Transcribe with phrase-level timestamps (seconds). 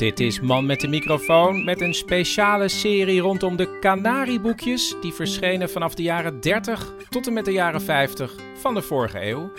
[0.00, 5.70] Dit is Man met de microfoon met een speciale serie rondom de Canarieboekjes die verschenen
[5.70, 9.52] vanaf de jaren 30 tot en met de jaren 50 van de vorige eeuw.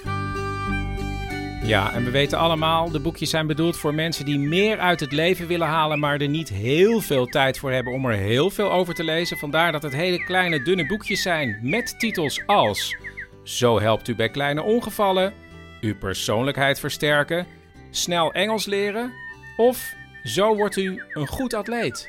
[1.64, 5.12] Ja, en we weten allemaal, de boekjes zijn bedoeld voor mensen die meer uit het
[5.12, 8.72] leven willen halen, maar er niet heel veel tijd voor hebben om er heel veel
[8.72, 9.38] over te lezen.
[9.38, 12.96] Vandaar dat het hele kleine dunne boekjes zijn met titels als
[13.44, 15.34] Zo helpt u bij kleine ongevallen,
[15.82, 17.48] Uw persoonlijkheid versterken,
[17.90, 19.12] Snel Engels leren
[19.58, 22.08] of Zo wordt u een goed atleet.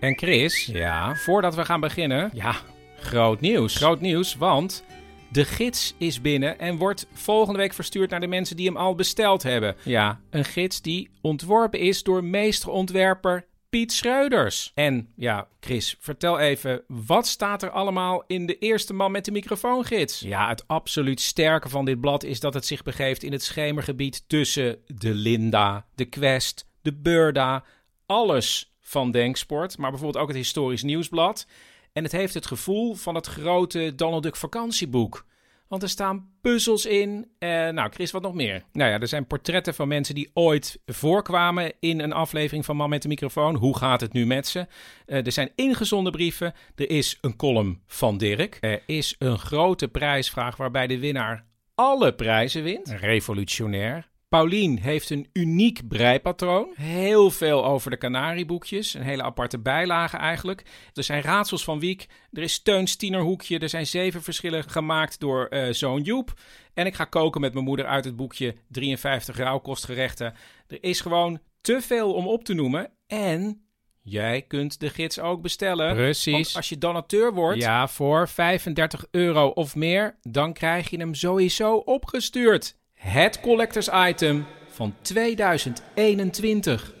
[0.00, 2.54] En Chris, ja, voordat we gaan beginnen, ja,
[2.98, 3.76] groot nieuws.
[3.76, 4.84] Groot nieuws, want
[5.28, 8.94] de gids is binnen en wordt volgende week verstuurd naar de mensen die hem al
[8.94, 9.76] besteld hebben.
[9.82, 14.72] Ja, een gids die ontworpen is door meesterontwerper Piet Schreuders.
[14.74, 19.30] En ja, Chris, vertel even, wat staat er allemaal in de eerste man met de
[19.30, 20.20] microfoongids?
[20.20, 24.28] Ja, het absoluut sterke van dit blad is dat het zich begeeft in het schemergebied
[24.28, 27.64] tussen de Linda, de Quest, de Burda,
[28.06, 31.46] alles van Denksport, maar bijvoorbeeld ook het Historisch Nieuwsblad.
[31.92, 35.26] En het heeft het gevoel van het grote Donald Duck vakantieboek.
[35.68, 37.28] Want er staan puzzels in.
[37.38, 38.64] Nou, Chris, wat nog meer?
[38.72, 42.88] Nou ja, er zijn portretten van mensen die ooit voorkwamen in een aflevering van Man
[42.88, 43.56] met de microfoon.
[43.56, 44.66] Hoe gaat het nu met ze?
[45.06, 46.54] Eh, er zijn ingezonden brieven.
[46.74, 48.58] Er is een column van Dirk.
[48.60, 52.88] Er is een grote prijsvraag waarbij de winnaar alle prijzen wint.
[52.88, 54.08] Revolutionair.
[54.28, 56.72] Paulien heeft een uniek breipatroon.
[56.74, 58.94] Heel veel over de Canarieboekjes.
[58.94, 60.62] Een hele aparte bijlage eigenlijk.
[60.94, 62.06] Er zijn raadsels van Wiek.
[62.32, 63.58] Er is Teuns tienerhoekje.
[63.58, 66.32] Er zijn zeven verschillen gemaakt door eh, zoon Joep.
[66.74, 70.34] En ik ga koken met mijn moeder uit het boekje 53 rauwkostgerechten.
[70.66, 72.90] Er is gewoon te veel om op te noemen.
[73.06, 73.60] En
[74.08, 75.94] Jij kunt de gids ook bestellen.
[75.94, 76.32] Precies.
[76.32, 81.14] Want als je donateur wordt, Ja, voor 35 euro of meer, dan krijg je hem
[81.14, 82.76] sowieso opgestuurd.
[83.06, 86.94] Het collectors item van 2021.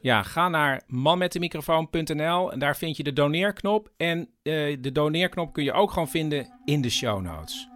[0.00, 3.90] Ja, ga naar manmetdemicrofoon.nl en daar vind je de doneerknop.
[3.96, 7.68] En eh, de doneerknop kun je ook gewoon vinden in de show notes.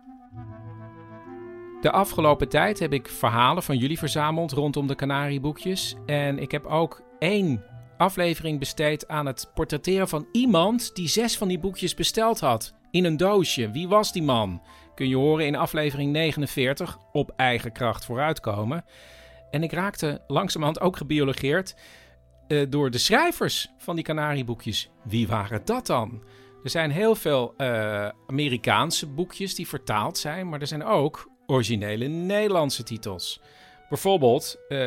[1.80, 5.94] De afgelopen tijd heb ik verhalen van jullie verzameld rondom de Canarieboekjes.
[6.06, 7.64] En ik heb ook één
[7.96, 12.74] aflevering besteed aan het portretteren van iemand die zes van die boekjes besteld had.
[12.90, 13.70] In een doosje.
[13.70, 14.62] Wie was die man?
[14.94, 18.84] Kun je horen in aflevering 49 op eigen kracht vooruitkomen.
[19.50, 21.76] En ik raakte langzamerhand ook gebiologeerd
[22.48, 24.90] eh, door de schrijvers van die Canarieboekjes.
[25.04, 26.22] Wie waren dat dan?
[26.64, 32.06] Er zijn heel veel eh, Amerikaanse boekjes die vertaald zijn, maar er zijn ook originele
[32.06, 33.40] Nederlandse titels.
[33.88, 34.78] Bijvoorbeeld eh,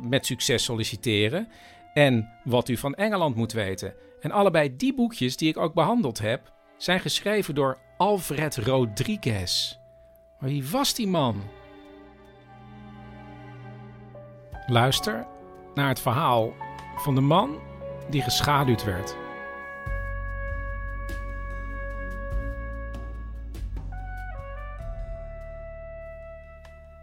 [0.00, 1.48] Met succes solliciteren
[1.94, 3.94] en Wat u van Engeland moet weten.
[4.20, 6.52] En allebei die boekjes die ik ook behandeld heb,
[6.82, 9.78] zijn geschreven door Alfred Rodriguez.
[10.38, 11.42] Maar wie was die man?
[14.66, 15.26] Luister
[15.74, 16.52] naar het verhaal
[16.96, 17.58] van de man
[18.10, 19.16] die geschaduwd werd.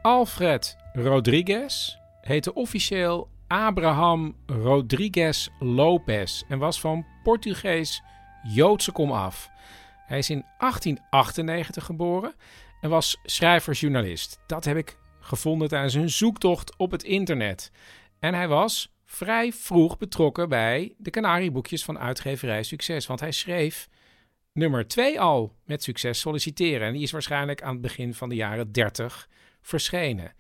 [0.02, 8.02] Alfred Rodriguez heette officieel Abraham Rodriguez Lopez en was van Portugees
[8.44, 9.50] Joodse komaf.
[10.06, 12.34] Hij is in 1898 geboren
[12.82, 14.40] en was schrijver-journalist.
[14.48, 17.72] Dat heb ik gevonden tijdens een zoektocht op het internet.
[18.20, 23.06] En hij was vrij vroeg betrokken bij de Canarieboekjes van uitgeverij Succes.
[23.06, 23.90] Want hij schreef
[24.54, 26.88] nummer 2 al met Succes solliciteren.
[26.88, 29.30] En die is waarschijnlijk aan het begin van de jaren 30
[29.62, 30.34] verschenen.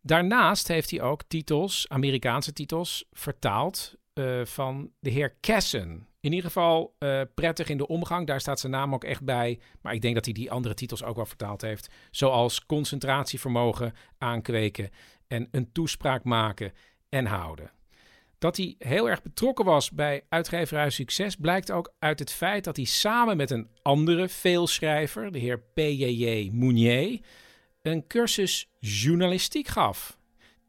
[0.00, 6.06] Daarnaast heeft hij ook titels, Amerikaanse titels, vertaald eh, van de heer Kessen.
[6.22, 9.60] In ieder geval eh, prettig in de omgang, daar staat zijn naam ook echt bij.
[9.80, 11.88] Maar ik denk dat hij die andere titels ook wel vertaald heeft.
[12.10, 14.90] Zoals concentratievermogen aankweken
[15.28, 16.72] en een toespraak maken
[17.08, 17.70] en houden.
[18.38, 22.76] Dat hij heel erg betrokken was bij uitgeverij Succes blijkt ook uit het feit dat
[22.76, 26.50] hij samen met een andere veelschrijver, de heer P.J.J.
[26.52, 27.20] Mounier,
[27.82, 30.18] een cursus journalistiek gaf.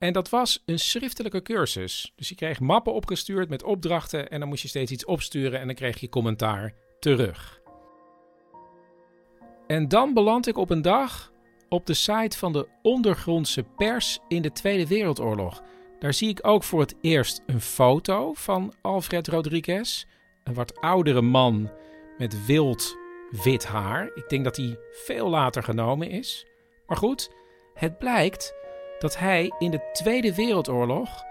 [0.03, 2.13] En dat was een schriftelijke cursus.
[2.15, 5.65] Dus je kreeg mappen opgestuurd met opdrachten en dan moest je steeds iets opsturen en
[5.65, 7.61] dan kreeg je commentaar terug.
[9.67, 11.31] En dan beland ik op een dag
[11.69, 15.61] op de site van de ondergrondse pers in de Tweede Wereldoorlog.
[15.99, 20.05] Daar zie ik ook voor het eerst een foto van Alfred Rodriguez.
[20.43, 21.71] Een wat oudere man
[22.17, 22.97] met wild
[23.43, 24.11] wit haar.
[24.15, 26.45] Ik denk dat hij veel later genomen is.
[26.87, 27.31] Maar goed,
[27.73, 28.61] het blijkt
[29.03, 31.23] dat hij in de Tweede Wereldoorlog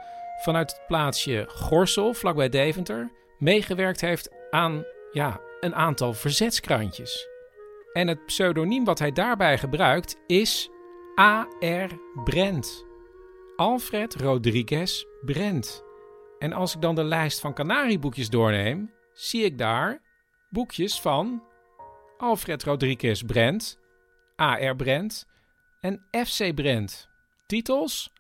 [0.42, 7.28] vanuit het plaatsje Gorsel, vlakbij Deventer, meegewerkt heeft aan ja, een aantal verzetskrantjes.
[7.92, 10.70] En het pseudoniem wat hij daarbij gebruikt is
[11.20, 11.86] A.R.
[12.24, 12.84] Brent.
[13.56, 15.84] Alfred Rodriguez Brent.
[16.38, 20.02] En als ik dan de lijst van Canarieboekjes doorneem, zie ik daar
[20.50, 21.42] boekjes van
[22.19, 23.78] Alfred Rodriguez Brent,
[24.40, 24.76] A.R.
[24.76, 25.26] Brent
[25.80, 26.54] en F.C.
[26.54, 27.10] Brent.
[27.52, 28.12] Titels: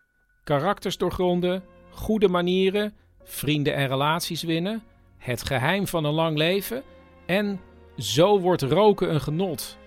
[0.44, 4.82] Karakters doorgronden, Goede manieren, Vrienden en relaties winnen,
[5.18, 6.82] Het geheim van een lang leven
[7.26, 7.60] en
[7.96, 9.78] Zo wordt roken een genot.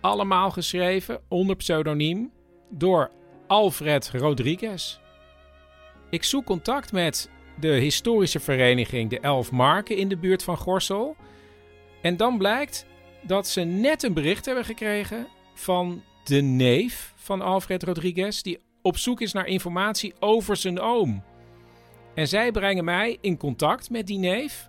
[0.00, 2.32] Allemaal geschreven onder pseudoniem
[2.70, 3.10] door
[3.46, 4.98] Alfred Rodriguez.
[6.10, 11.16] Ik zoek contact met de historische vereniging De Elf Marken in de buurt van Gorsel.
[12.02, 12.86] En dan blijkt
[13.22, 18.98] dat ze net een bericht hebben gekregen van de neef van Alfred Rodriguez, die op
[18.98, 21.22] zoek is naar informatie over zijn oom.
[22.14, 24.68] En zij brengen mij in contact met die neef,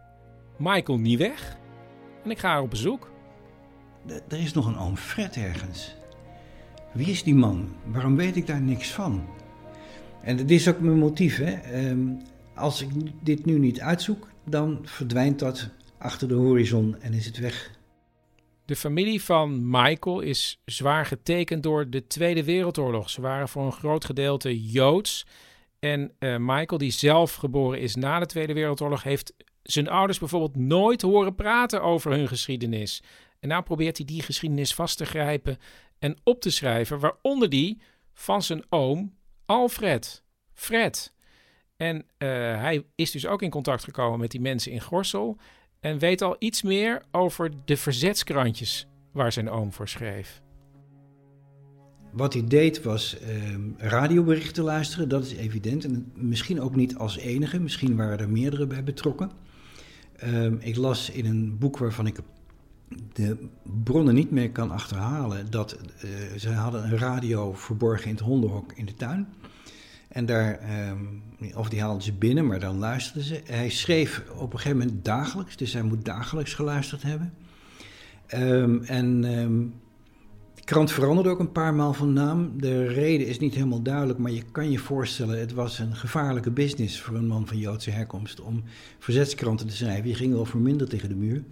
[0.58, 1.58] Michael Nieweg.
[2.24, 3.12] En ik ga er op bezoek.
[4.08, 5.96] Er is nog een oom Fred ergens.
[6.94, 7.76] Wie is die man?
[7.86, 9.26] Waarom weet ik daar niks van?
[10.22, 11.38] En dit is ook mijn motief.
[11.38, 11.54] Hè?
[11.54, 12.08] Ehm,
[12.56, 12.90] als ik
[13.22, 17.77] dit nu niet uitzoek, dan verdwijnt dat achter de horizon en is het weg.
[18.68, 23.10] De familie van Michael is zwaar getekend door de Tweede Wereldoorlog.
[23.10, 25.26] Ze waren voor een groot gedeelte Joods.
[25.80, 29.34] En uh, Michael, die zelf geboren is na de Tweede Wereldoorlog, heeft
[29.64, 33.04] zijn ouders bijvoorbeeld nooit horen praten over hun geschiedenis.
[33.40, 35.58] En nou probeert hij die geschiedenis vast te grijpen
[36.00, 37.82] en op te schrijven, waaronder die
[38.14, 39.16] van zijn oom
[39.46, 40.24] Alfred,
[40.54, 41.14] Fred.
[41.78, 42.28] En uh,
[42.60, 45.38] hij is dus ook in contact gekomen met die mensen in Gorsel
[45.88, 50.42] en weet al iets meer over de verzetskrantjes waar zijn oom voor schreef.
[52.12, 55.84] Wat hij deed was uh, radioberichten luisteren, dat is evident.
[55.84, 59.32] En misschien ook niet als enige, misschien waren er meerdere bij betrokken.
[60.24, 62.20] Uh, ik las in een boek waarvan ik
[63.14, 63.50] de
[63.84, 68.74] bronnen niet meer kan achterhalen, dat uh, ze hadden een radio verborgen in het hondenhok
[68.74, 69.28] in de tuin.
[70.08, 70.60] En daar,
[70.90, 71.24] um,
[71.56, 73.42] of die haalden ze binnen, maar dan luisterden ze.
[73.46, 77.34] Hij schreef op een gegeven moment dagelijks, dus hij moet dagelijks geluisterd hebben.
[78.34, 79.74] Um, en um,
[80.56, 82.62] de krant veranderde ook een paar maal van naam.
[82.62, 86.52] De reden is niet helemaal duidelijk, maar je kan je voorstellen, het was een gevaarlijke
[86.52, 88.64] business voor een man van Joodse herkomst om
[89.00, 90.10] verzetskranten te schrijven.
[90.10, 91.44] Je ging wel verminderd tegen de muur.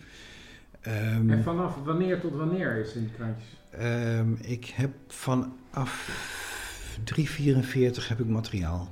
[0.81, 4.49] En vanaf wanneer tot wanneer is in die krantjes?
[4.49, 6.09] Ik heb vanaf
[7.03, 8.89] 344 heb ik materiaal.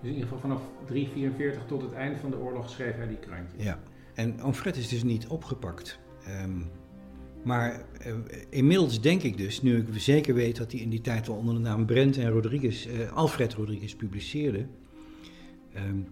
[0.00, 3.18] Dus in ieder geval vanaf 344 tot het einde van de oorlog schreef hij die
[3.18, 3.64] krantjes?
[3.64, 3.78] Ja,
[4.14, 5.98] en Onfred is dus niet opgepakt.
[6.42, 6.70] Um,
[7.44, 8.14] maar uh,
[8.48, 11.54] inmiddels denk ik dus, nu ik zeker weet dat hij in die tijd al onder
[11.54, 14.66] de naam Brent en Rodriguez, uh, Alfred Rodriguez publiceerde.
[15.76, 16.06] Um,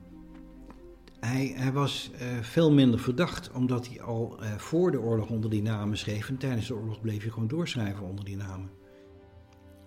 [1.21, 5.63] hij, hij, was uh, veel minder verdacht, omdat hij al voor de oorlog onder die
[5.63, 6.29] namen schreef.
[6.29, 8.71] En tijdens de oorlog bleef hij gewoon doorschrijven onder die namen.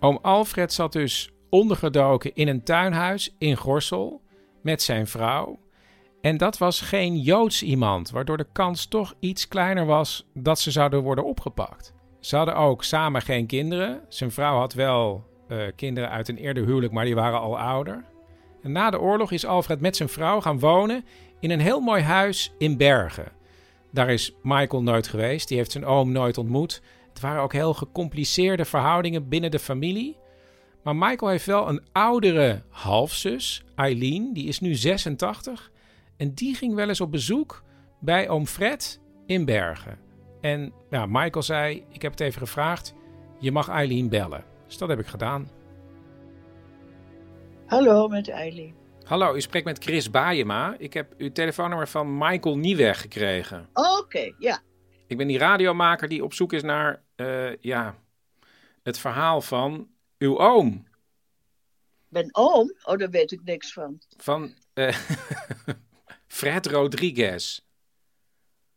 [0.00, 4.22] Oom Alfred zat dus ondergedoken in een tuinhuis in Gorsel
[4.62, 5.58] met zijn vrouw.
[6.20, 10.70] En dat was geen Joods iemand, waardoor de kans toch iets kleiner was dat ze
[10.70, 11.94] zouden worden opgepakt.
[12.20, 14.00] Ze hadden ook samen geen kinderen.
[14.08, 18.04] Zijn vrouw had wel uh, kinderen uit een eerder huwelijk, maar die waren al ouder.
[18.62, 21.04] En na de oorlog is Alfred met zijn vrouw gaan wonen
[21.40, 23.32] in een heel mooi huis in Bergen.
[23.92, 26.82] Daar is Michael nooit geweest, die heeft zijn oom nooit ontmoet.
[27.16, 30.16] Het waren ook heel gecompliceerde verhoudingen binnen de familie.
[30.82, 35.70] Maar Michael heeft wel een oudere halfzus, Eileen, die is nu 86.
[36.16, 37.62] En die ging wel eens op bezoek
[38.00, 39.98] bij oom Fred in Bergen.
[40.40, 42.94] En ja, Michael zei, ik heb het even gevraagd,
[43.38, 44.44] je mag Eileen bellen.
[44.66, 45.50] Dus dat heb ik gedaan.
[47.66, 48.74] Hallo, met Eileen.
[49.02, 50.74] Hallo, u spreekt met Chris Baayema.
[50.78, 53.68] Ik heb uw telefoonnummer van Michael Nieweg gekregen.
[53.72, 54.58] Oké, okay, ja.
[55.06, 57.94] Ik ben die radiomaker die op zoek is naar uh, ja,
[58.82, 60.86] het verhaal van uw oom.
[62.08, 62.74] Ben oom?
[62.82, 64.00] Oh, daar weet ik niks van.
[64.16, 64.96] Van uh,
[66.26, 67.60] Fred Rodriguez.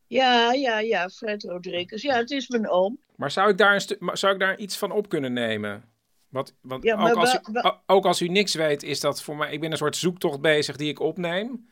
[0.07, 2.01] Ja, ja, ja, Fred Rodriguez.
[2.01, 2.99] Ja, het is mijn oom.
[3.15, 5.83] Maar zou ik daar, een zou ik daar iets van op kunnen nemen?
[6.29, 7.39] Wat, want ja, ook, als u,
[7.85, 9.51] ook als u niks weet, is dat voor mij.
[9.51, 11.69] Ik ben een soort zoektocht bezig die ik opneem.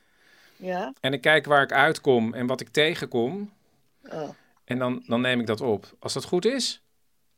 [0.56, 0.94] Ja.
[1.00, 3.54] En ik kijk waar ik uitkom en wat ik tegenkom.
[4.02, 4.30] Oh.
[4.68, 5.96] En dan, dan neem ik dat op.
[6.00, 6.84] Als dat goed is?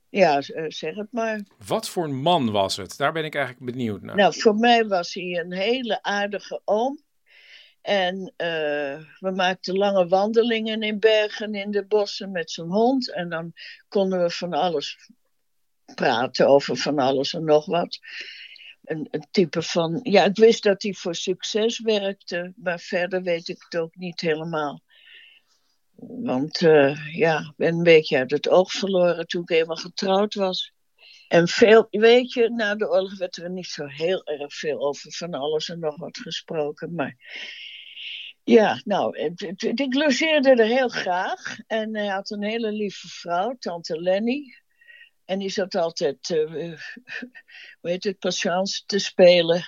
[0.09, 1.41] Ja, eh, zeg het maar.
[1.65, 2.98] Wat voor een man was het?
[2.98, 4.15] Daar ben ik eigenlijk benieuwd naar.
[4.15, 7.03] Nou, voor mij was hij een hele aardige oom.
[7.81, 13.13] En eh, we maakten lange wandelingen in bergen, in de bossen met zijn hond.
[13.13, 13.53] En dan
[13.88, 15.09] konden we van alles
[15.95, 18.00] praten over van alles en nog wat.
[18.83, 20.00] Een, een type van.
[20.03, 24.21] Ja, ik wist dat hij voor succes werkte, maar verder weet ik het ook niet
[24.21, 24.81] helemaal.
[26.08, 30.34] Want eh, ja, ik ben een beetje uit het oog verloren toen ik eenmaal getrouwd
[30.34, 30.74] was.
[31.27, 35.12] En veel, weet je, na de oorlog werd er niet zo heel erg veel over
[35.12, 36.94] van alles en nog wat gesproken.
[36.94, 37.15] Maar
[38.44, 39.18] ja, nou,
[39.75, 41.58] ik logeerde er heel graag.
[41.68, 44.44] En hij had een hele lieve vrouw, tante Lenny.
[45.25, 46.51] En die zat altijd, eh,
[47.79, 49.63] hoe heet het, patience te spelen.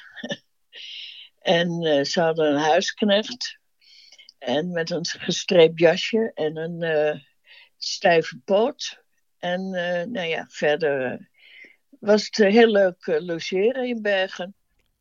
[1.39, 3.59] en eh, ze hadden een huisknecht.
[4.41, 7.19] En met een gestreept jasje en een eh,
[7.77, 9.03] stijve poot.
[9.39, 11.19] En eh, nou ja, verder eh,
[11.99, 14.53] was het heel leuk logeren in Bergen.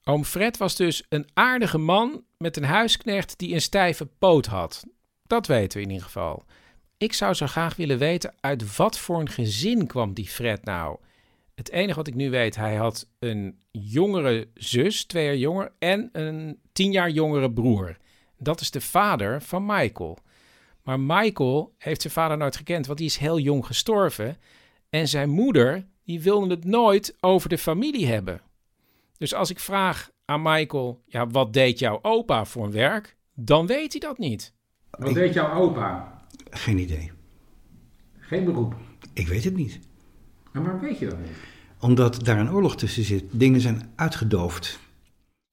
[0.04, 4.84] Oom Fred was dus een aardige man met een huisknecht die een stijve poot had.
[5.22, 6.44] Dat weten we in ieder geval.
[6.96, 10.98] Ik zou zo graag willen weten uit wat voor een gezin kwam die Fred nou.
[11.54, 16.08] Het enige wat ik nu weet, hij had een jongere zus, twee jaar jonger, en
[16.12, 17.96] een tien jaar jongere broer.
[18.42, 20.18] Dat is de vader van Michael.
[20.82, 24.36] Maar Michael heeft zijn vader nooit gekend, want die is heel jong gestorven.
[24.90, 28.40] En zijn moeder, die wilde het nooit over de familie hebben.
[29.18, 33.16] Dus als ik vraag aan Michael, ja, wat deed jouw opa voor een werk?
[33.34, 34.52] Dan weet hij dat niet.
[34.98, 36.18] Ik- deed jouw opa?
[36.50, 37.10] Geen idee.
[38.18, 38.74] Geen beroep.
[39.12, 39.78] Ik weet het niet.
[40.52, 41.30] Maar waarom weet je dat niet?
[41.80, 43.24] Omdat daar een oorlog tussen zit.
[43.30, 44.78] Dingen zijn uitgedoofd.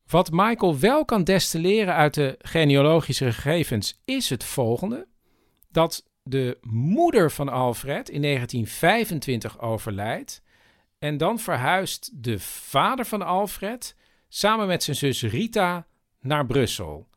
[0.08, 5.08] Wat Michael wel kan destilleren uit de genealogische gegevens is het volgende:
[5.72, 10.42] dat de moeder van Alfred in 1925 overlijdt.
[11.00, 13.96] En dan verhuist de vader van Alfred
[14.28, 15.88] samen met zijn zus Rita
[16.20, 17.08] naar Brussel.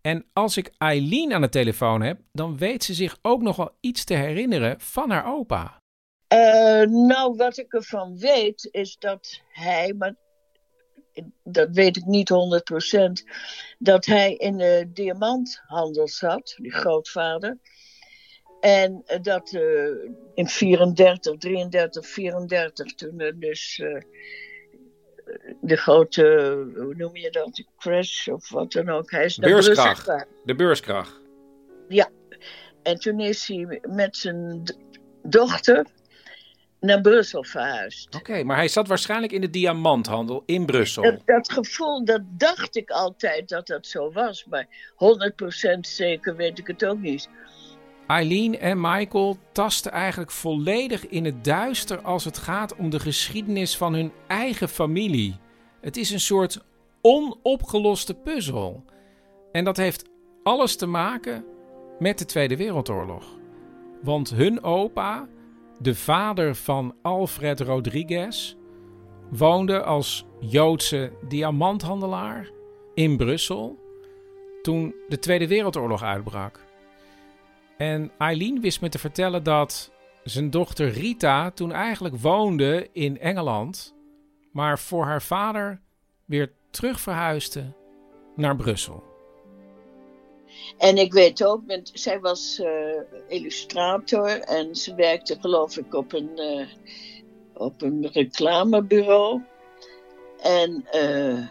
[0.00, 3.76] En als ik Eileen aan de telefoon heb, dan weet ze zich ook nog wel
[3.80, 5.78] iets te herinneren van haar opa.
[6.26, 10.14] Eh, nou, wat ik ervan weet is dat hij, maar
[11.42, 13.26] dat weet ik niet 100%,
[13.78, 17.58] dat hij in de diamanthandel zat, die grootvader.
[18.60, 19.62] En eh, dat eh,
[20.34, 24.00] in 34, 33, 34, toen er dus eh,
[25.60, 26.22] de grote,
[26.76, 30.26] hoe noem je dat, crash of wat dan ook, hij is naar Brussel Beurskracht.
[30.44, 31.20] De beurskracht.
[32.82, 34.62] En toen is hij met zijn
[35.22, 35.86] dochter
[36.80, 38.14] naar Brussel verhuisd.
[38.14, 41.02] Oké, maar hij zat waarschijnlijk in de diamanthandel in Brussel.
[41.02, 44.44] Dat, dat gevoel, dat dacht ik altijd dat dat zo was.
[44.44, 44.66] Maar
[45.76, 47.28] 100% zeker weet ik het ook niet.
[48.06, 53.76] Eileen en Michael tasten eigenlijk volledig in het duister als het gaat om de geschiedenis
[53.76, 55.36] van hun eigen familie.
[55.80, 56.60] Het is een soort
[57.00, 58.84] onopgeloste puzzel.
[59.52, 60.08] En dat heeft
[60.42, 61.44] alles te maken
[61.98, 63.38] met de Tweede Wereldoorlog.
[64.02, 65.28] Want hun opa,
[65.82, 68.54] de vader van Alfred Rodriguez,
[69.30, 72.50] woonde als Joodse diamanthandelaar
[72.94, 73.78] in Brussel
[74.62, 76.64] toen de Tweede Wereldoorlog uitbrak.
[77.76, 79.92] En Eileen wist me te vertellen dat
[80.24, 83.94] zijn dochter Rita toen eigenlijk woonde in Engeland,
[84.52, 85.80] maar voor haar vader
[86.24, 87.72] weer terug verhuisde
[88.36, 89.09] naar Brussel.
[90.78, 91.62] En ik weet ook,
[91.92, 96.66] zij was eh, illustrator en ze werkte geloof ik op een, eh,
[97.54, 99.42] op een reclamebureau.
[100.40, 101.48] En eh,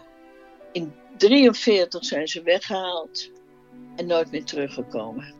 [0.72, 3.30] in 43 zijn ze weggehaald
[3.96, 5.39] en nooit meer teruggekomen.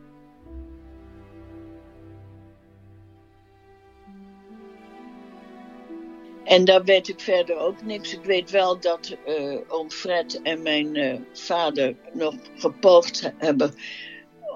[6.51, 8.13] En daar weet ik verder ook niks.
[8.13, 13.73] Ik weet wel dat eh oom Fred en mijn eh, vader nog gepoogd hebben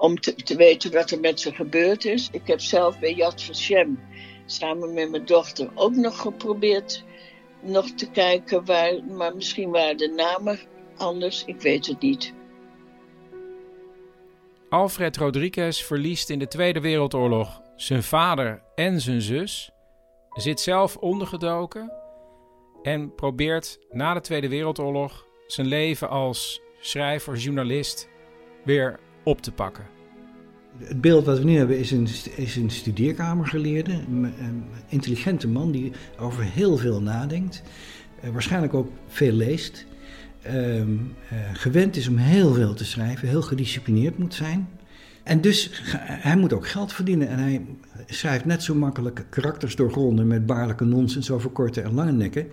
[0.00, 2.28] om te, te weten wat er met ze gebeurd is.
[2.32, 4.00] Ik heb zelf bij Yad Vashem
[4.46, 7.04] samen met mijn dochter ook nog geprobeerd
[7.60, 10.58] nog te kijken waar, maar misschien waren de namen
[10.96, 11.44] anders.
[11.46, 12.32] Ik weet het niet.
[14.68, 19.70] Alfred Rodriguez verliest in de Tweede Wereldoorlog zijn vader en zijn zus,
[20.36, 21.92] zit zelf ondergedoken
[22.82, 28.08] en probeert na de Tweede Wereldoorlog zijn leven als schrijver, journalist
[28.64, 29.86] weer op te pakken.
[30.78, 35.70] Het beeld wat we nu hebben is een, is een studeerkamergeleerde, een, een intelligente man
[35.70, 37.62] die over heel veel nadenkt,
[38.20, 39.86] eh, waarschijnlijk ook veel leest,
[40.42, 40.82] eh,
[41.52, 44.68] gewend is om heel veel te schrijven, heel gedisciplineerd moet zijn,
[45.26, 47.28] En dus, hij moet ook geld verdienen.
[47.28, 47.66] En hij
[48.06, 52.46] schrijft net zo makkelijk karakters doorgronden met baarlijke nonsens over korte en lange nekken.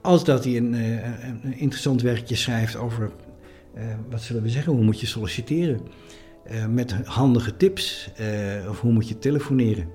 [0.00, 3.10] Als dat hij een, eh, interessant werkje schrijft over,
[3.74, 5.80] eh, wat zullen we zeggen, hoe moet je solliciteren?
[6.44, 8.10] Eh, met handige tips,
[8.68, 9.88] of hoe moet je telefoneren?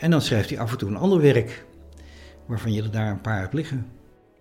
[0.00, 1.64] En dan schrijft hij af en toe een ander werk,
[2.46, 3.86] waarvan je er daar een paar hebt liggen.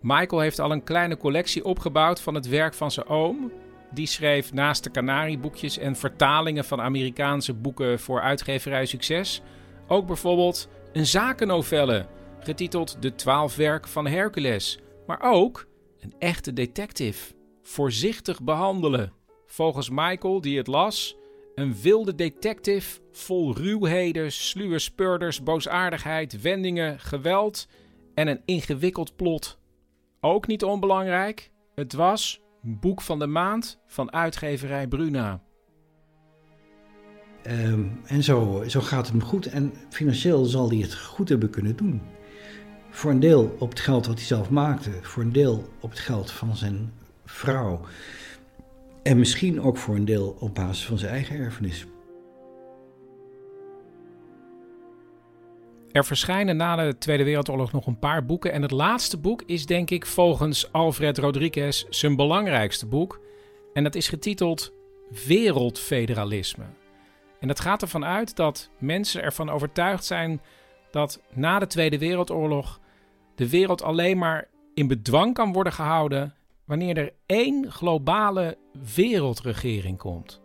[0.01, 3.51] Michael heeft al een kleine collectie opgebouwd van het werk van zijn oom.
[3.93, 9.41] Die schreef naast de Canarieboekjes en vertalingen van Amerikaanse boeken voor uitgeverij Succes
[9.87, 12.05] ook bijvoorbeeld een zakennovelle
[12.39, 14.79] getiteld De Twaalf Werk van Hercules.
[15.07, 15.67] Maar ook
[15.99, 17.33] een echte detective.
[17.61, 19.13] Voorzichtig behandelen.
[19.45, 21.15] Volgens Michael, die het las,
[21.55, 27.67] een wilde detective vol ruwheden, sluwe speurders, boosaardigheid, wendingen, geweld
[28.13, 29.59] en een ingewikkeld plot.
[30.21, 35.41] Ook niet onbelangrijk, het was Boek van de Maand van uitgeverij Bruna.
[37.43, 39.45] Ehm, en zo, zo gaat het hem goed.
[39.45, 42.01] En financieel zal hij het goed hebben kunnen doen.
[42.89, 44.91] Voor een deel op het geld wat hij zelf maakte.
[45.01, 46.93] Voor een deel op het geld van zijn
[47.25, 47.81] vrouw.
[49.03, 51.85] En misschien ook voor een deel op basis van zijn eigen erfenis.
[55.91, 58.51] Er verschijnen na de Tweede Wereldoorlog nog een paar boeken.
[58.51, 63.21] En het laatste boek is denk ik volgens Alfred Rodriguez zijn belangrijkste boek.
[63.73, 64.73] En dat is getiteld
[65.27, 66.65] Wereldfederalisme.
[67.39, 70.41] En dat gaat ervan uit dat mensen ervan overtuigd zijn
[70.91, 72.79] dat na de Tweede Wereldoorlog
[73.35, 76.33] de wereld alleen maar in bedwang kan worden gehouden
[76.65, 78.57] wanneer er één globale
[78.95, 80.41] wereldregering komt.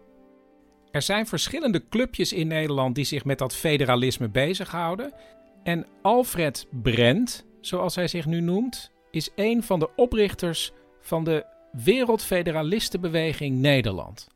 [0.92, 5.14] Er zijn verschillende clubjes in Nederland die zich met dat federalisme bezighouden.
[5.62, 11.44] En Alfred Brent, zoals hij zich nu noemt, is een van de oprichters van de
[11.72, 14.28] Wereldfederalistenbeweging Nederland.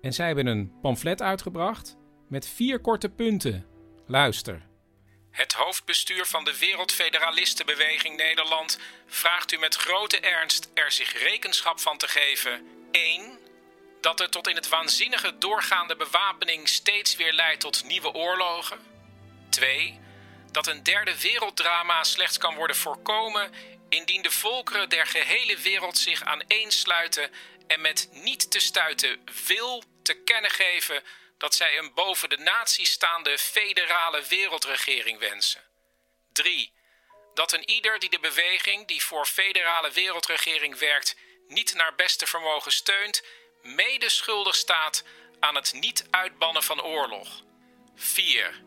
[0.00, 1.96] En zij hebben een pamflet uitgebracht
[2.28, 3.66] met vier korte punten.
[4.06, 4.62] Luister.
[5.30, 11.96] Het hoofdbestuur van de Wereldfederalistenbeweging Nederland vraagt u met grote ernst er zich rekenschap van
[11.96, 12.60] te geven.
[12.90, 13.38] 1
[14.04, 18.78] dat er tot in het waanzinnige doorgaande bewapening steeds weer leidt tot nieuwe oorlogen.
[19.50, 20.00] 2.
[20.52, 23.54] Dat een derde werelddrama slechts kan worden voorkomen
[23.88, 27.30] indien de volkeren der gehele wereld zich aaneensluiten
[27.66, 31.02] en met niet te stuiten wil te kennen geven
[31.38, 35.62] dat zij een boven de natie staande federale wereldregering wensen.
[36.32, 36.72] 3.
[37.34, 41.16] Dat een ieder die de beweging die voor federale wereldregering werkt
[41.48, 43.22] niet naar beste vermogen steunt,
[43.64, 45.04] mede schuldig staat
[45.40, 47.42] aan het niet uitbannen van oorlog.
[47.94, 48.62] 4.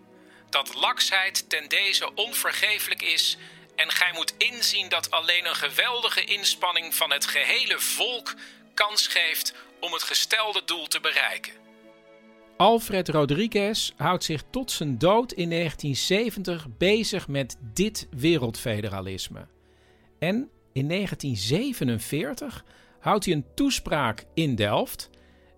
[0.49, 3.37] Dat laksheid ten deze onvergeeflijk is
[3.75, 8.35] en gij moet inzien dat alleen een geweldige inspanning van het gehele volk
[8.73, 11.53] kans geeft om het gestelde doel te bereiken.
[12.57, 19.47] Alfred Rodriguez houdt zich tot zijn dood in 1970 bezig met dit wereldfederalisme.
[20.19, 22.63] En in 1947
[23.07, 25.09] houdt hij een toespraak in Delft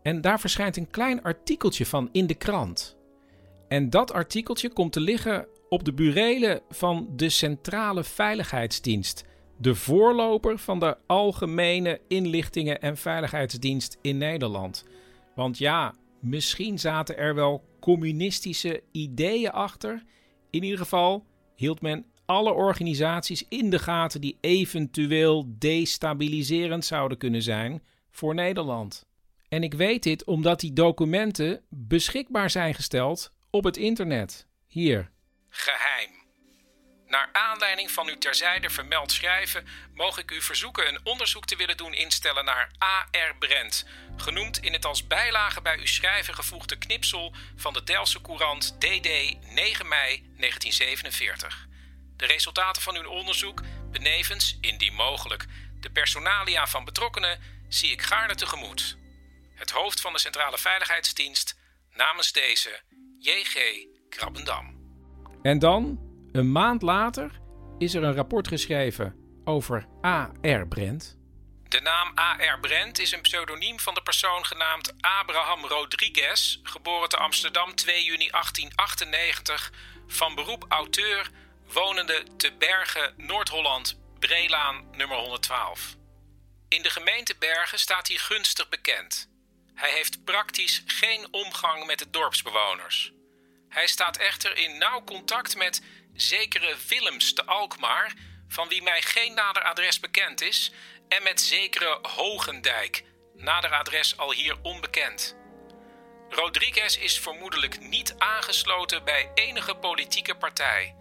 [0.02, 2.98] en daar verschijnt een klein artikeltje van in de krant.
[3.68, 9.26] En dat artikeltje komt te liggen op de burelen van de Centrale Veiligheidsdienst,
[9.58, 14.86] de voorloper van de Algemene Inlichtingen en Veiligheidsdienst in Nederland.
[15.36, 20.04] Want ja, misschien zaten er wel communistische ideeën achter.
[20.50, 27.42] In ieder geval hield men alle organisaties in de gaten die eventueel destabiliserend zouden kunnen
[27.42, 29.06] zijn voor Nederland.
[29.48, 34.48] En ik weet dit omdat die documenten beschikbaar zijn gesteld op het internet.
[34.68, 35.10] Hier.
[35.50, 36.10] Geheim.
[37.08, 41.78] Naar aanleiding van uw terzijde vermeld schrijven, mogen ik u verzoeken een onderzoek te willen
[41.78, 43.36] doen instellen naar A.R.
[43.40, 43.86] Brent,
[44.18, 49.38] genoemd in het als bijlage bij uw schrijven gevoegde knipsel van de Delse Courant DD
[49.54, 51.69] 9 mei 1947.
[52.20, 55.46] De resultaten van uw onderzoek, benevens, indien mogelijk,
[55.80, 58.98] de personalia van betrokkenen, zie ik gaarne tegemoet.
[59.56, 61.58] Het hoofd van de Centrale Veiligheidsdienst,
[61.92, 62.82] namens deze
[63.20, 63.58] J.G.
[64.10, 64.78] Krabbendam.
[65.42, 66.00] En dan,
[66.32, 67.40] een maand later,
[67.78, 70.68] is er een rapport geschreven over A.R.
[70.68, 71.18] Brent.
[71.68, 72.60] De naam A.R.
[72.60, 78.30] Brent is een pseudoniem van de persoon genaamd Abraham Rodriguez, geboren te Amsterdam 2 juni
[78.30, 79.72] 1898,
[80.08, 81.30] van beroep auteur,
[81.74, 85.96] wonende te Bergen, Noord-Holland, Breelaan nummer 112.
[86.68, 89.30] In de gemeente Bergen staat hij gunstig bekend.
[89.76, 93.12] Hij heeft praktisch geen omgang met de dorpsbewoners.
[93.70, 95.82] Hij staat echter in nauw contact met
[96.14, 98.14] zekere Willems te Alkmaar,
[98.48, 100.72] van wie mij geen nader adres bekend is,
[101.08, 103.04] en met zekere Hogendijk,
[103.36, 105.36] nader adres al hier onbekend.
[106.30, 110.99] Rodriguez is vermoedelijk niet aangesloten bij enige politieke partij.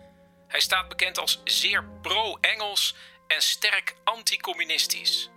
[0.48, 2.94] Hij staat bekend als zeer pro-Engels
[3.26, 5.28] en sterk anticommunistisch.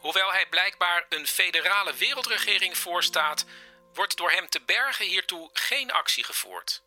[0.00, 3.44] Hoewel hij blijkbaar een federale wereldregering voorstaat,
[3.92, 6.82] wordt door hem te bergen hiertoe geen actie gevoerd.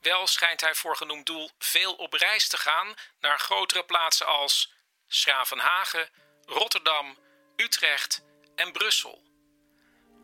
[0.00, 4.72] Wel schijnt hij voor genoemd doel veel op reis te gaan naar grotere plaatsen als
[5.08, 6.08] Schravenhagen,
[6.44, 7.18] Rotterdam,
[7.56, 8.22] Utrecht
[8.56, 9.22] en Brussel.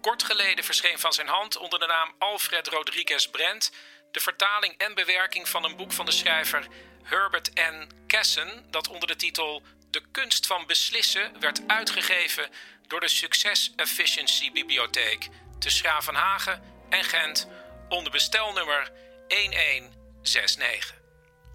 [0.00, 3.72] Kort geleden verscheen van zijn hand onder de naam Alfred Rodriguez Brent
[4.16, 6.66] de vertaling en bewerking van een boek van de schrijver
[7.02, 7.88] Herbert N.
[8.06, 12.50] Kessen, dat onder de titel De kunst van beslissen werd uitgegeven
[12.86, 17.48] door de Success Efficiency Bibliotheek te Schravenhagen en Gent
[17.88, 18.92] onder bestelnummer
[19.28, 20.94] 1169.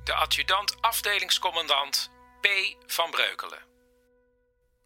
[0.04, 2.48] De adjudant afdelingscommandant P.
[2.86, 3.71] van Breukelen.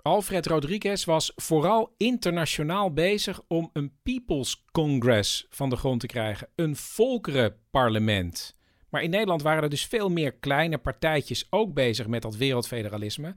[0.06, 6.48] Alfred Rodriguez was vooral internationaal bezig om een People's Congress van de grond te krijgen,
[6.56, 8.56] een volkerenparlement.
[8.90, 13.36] Maar in Nederland waren er dus veel meer kleine partijtjes ook bezig met dat wereldfederalisme,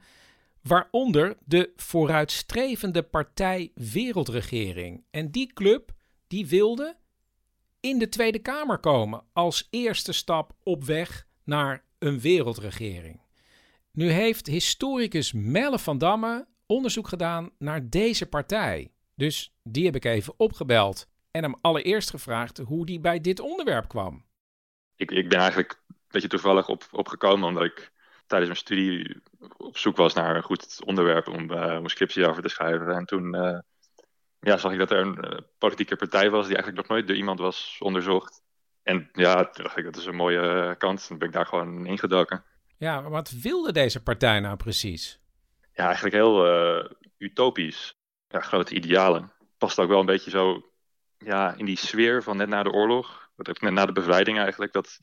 [0.62, 5.04] waaronder de vooruitstrevende partij Wereldregering.
[5.10, 5.92] En die club
[6.26, 6.96] die wilde
[7.80, 13.20] in de Tweede Kamer komen als eerste stap op weg naar een wereldregering.
[13.92, 18.92] Nu heeft historicus Melle van Damme onderzoek gedaan naar deze partij.
[19.14, 23.88] Dus die heb ik even opgebeld en hem allereerst gevraagd hoe die bij dit onderwerp
[23.88, 24.24] kwam.
[24.96, 27.92] Ik, ik ben eigenlijk een beetje toevallig op, opgekomen omdat ik
[28.26, 29.22] tijdens mijn studie
[29.56, 32.88] op zoek was naar een goed onderwerp om, uh, een scriptie over te schrijven.
[32.88, 33.58] En toen uh,
[34.40, 37.16] ja, zag ik dat er een uh, politieke partij was die eigenlijk nog nooit door
[37.16, 38.42] iemand was onderzocht.
[38.82, 41.06] En ja, toen dacht ik, dat is een mooie kans.
[41.06, 42.44] Toen ben ik daar gewoon ingedoken.
[42.76, 45.20] Ja, maar wat wilde deze partij nou precies?
[45.78, 46.84] Ja, eigenlijk heel uh,
[47.18, 47.96] utopisch.
[48.28, 49.32] Ja, grote idealen.
[49.58, 50.66] Past ook wel een beetje zo
[51.18, 53.30] ja, in die sfeer van net na de oorlog.
[53.36, 54.72] Net na de bevrijding eigenlijk.
[54.72, 54.98] Dat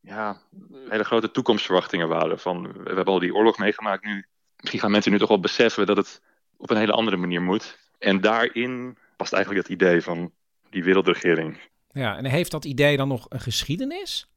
[0.00, 0.40] ja,
[0.88, 2.38] hele grote toekomstverwachtingen waren.
[2.38, 4.26] Van, we hebben al die oorlog meegemaakt nu.
[4.56, 6.22] Misschien gaan mensen nu toch wel beseffen dat het
[6.56, 7.78] op een hele andere manier moet.
[7.98, 10.32] En daarin past eigenlijk het idee van
[10.70, 11.60] die wereldregering.
[11.92, 14.31] Ja, en heeft dat idee dan nog een geschiedenis?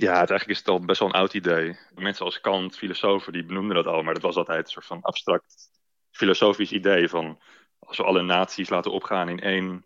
[0.00, 1.78] Ja, het eigenlijk is het al best wel een oud idee.
[1.94, 5.02] Mensen als Kant, filosofen, die benoemden dat al, maar dat was altijd een soort van
[5.02, 5.70] abstract
[6.10, 7.40] filosofisch idee van
[7.78, 9.84] als we alle naties laten opgaan in één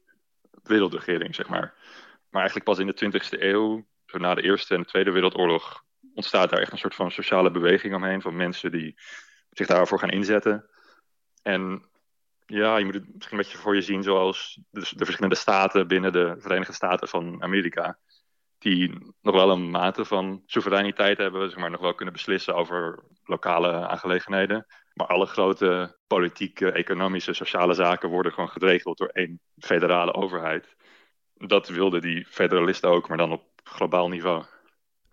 [0.63, 1.75] wereldregering, zeg maar.
[2.31, 5.85] Maar eigenlijk pas in de 20e eeuw, zo na de Eerste en de Tweede Wereldoorlog,
[6.15, 8.95] ontstaat daar echt een soort van sociale beweging omheen van mensen die
[9.51, 10.69] zich daarvoor gaan inzetten.
[11.43, 11.89] En
[12.47, 16.13] ja, je moet het misschien een beetje voor je zien zoals de verschillende staten binnen
[16.13, 17.99] de Verenigde Staten van Amerika
[18.63, 23.03] die nog wel een mate van soevereiniteit hebben, zeg maar, nog wel kunnen beslissen over
[23.25, 24.67] lokale aangelegenheden.
[24.95, 30.77] Maar alle grote politieke, economische, sociale zaken worden gewoon geregeld door één federale overheid.
[31.35, 34.45] Dat wilden die federalisten ook, maar dan op globaal niveau.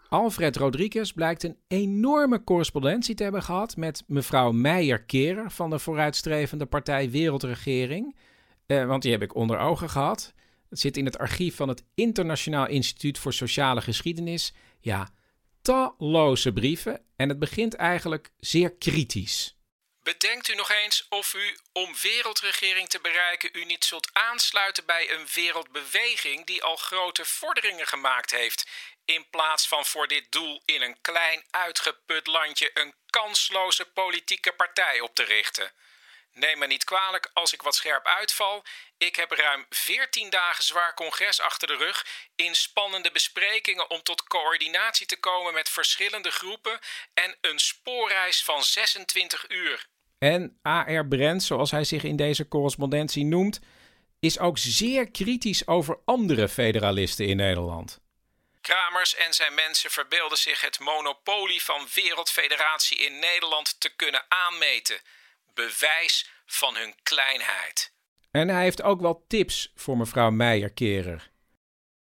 [0.09, 6.65] Alfred Rodriguez blijkt een enorme correspondentie te hebben gehad met mevrouw Meijer-Kerer van de vooruitstrevende
[6.65, 8.15] partij Wereldregering.
[8.65, 10.33] Eh, want die heb ik onder ogen gehad.
[10.69, 14.53] Het zit in het archief van het Internationaal Instituut voor Sociale Geschiedenis.
[14.79, 15.09] Ja,
[15.61, 19.57] talloze brieven en het begint eigenlijk zeer kritisch.
[20.03, 25.11] Bedenkt u nog eens of u, om wereldregering te bereiken, u niet zult aansluiten bij
[25.11, 28.67] een wereldbeweging die al grote vorderingen gemaakt heeft,
[29.05, 34.99] in plaats van voor dit doel in een klein uitgeput landje een kansloze politieke partij
[34.99, 35.71] op te richten.
[36.33, 38.63] Neem me niet kwalijk als ik wat scherp uitval.
[38.97, 42.05] Ik heb ruim 14 dagen zwaar congres achter de rug.
[42.35, 46.79] In spannende besprekingen om tot coördinatie te komen met verschillende groepen.
[47.13, 49.87] En een spoorreis van 26 uur.
[50.17, 51.07] En A.R.
[51.07, 53.59] Brent, zoals hij zich in deze correspondentie noemt,
[54.19, 57.99] is ook zeer kritisch over andere federalisten in Nederland.
[58.61, 65.01] Kramers en zijn mensen verbeelden zich het monopolie van Wereldfederatie in Nederland te kunnen aanmeten
[65.59, 67.93] bewijs van hun kleinheid.
[68.31, 71.31] En hij heeft ook wel tips voor mevrouw Meijer-Kerer.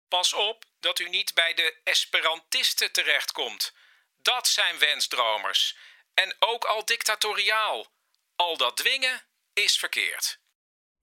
[0.08, 3.74] Pas op dat u niet bij de Esperantisten terechtkomt.
[4.22, 5.78] Dat zijn wensdromers.
[6.14, 7.88] En ook al dictatoriaal.
[8.36, 9.22] Al dat dwingen
[9.54, 10.40] is verkeerd.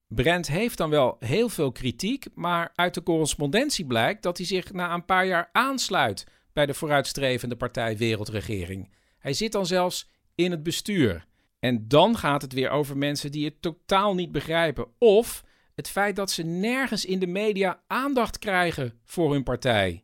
[0.07, 4.71] Brent heeft dan wel heel veel kritiek, maar uit de correspondentie blijkt dat hij zich
[4.71, 8.95] na een paar jaar aansluit bij de vooruitstrevende partij Wereldregering.
[9.19, 11.25] Hij zit dan zelfs in het bestuur.
[11.65, 14.95] En dan gaat het weer over mensen die het totaal niet begrijpen.
[14.99, 15.43] Of
[15.75, 20.03] het feit dat ze nergens in de media aandacht krijgen voor hun partij.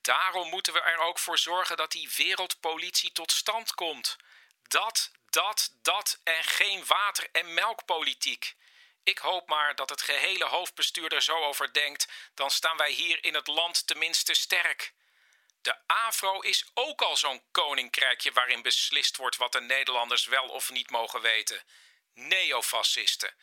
[0.00, 4.16] Daarom moeten we er ook voor zorgen dat die wereldpolitie tot stand komt.
[4.62, 8.56] Dat, dat, dat en geen water- en melkpolitiek.
[9.02, 13.24] Ik hoop maar dat het gehele hoofdbestuur er zo over denkt, dan staan wij hier
[13.24, 14.92] in het land tenminste sterk.
[15.62, 20.70] De AVRO is ook al zo'n koninkrijkje waarin beslist wordt wat de Nederlanders wel of
[20.70, 21.62] niet mogen weten.
[22.14, 23.34] Neofascisten.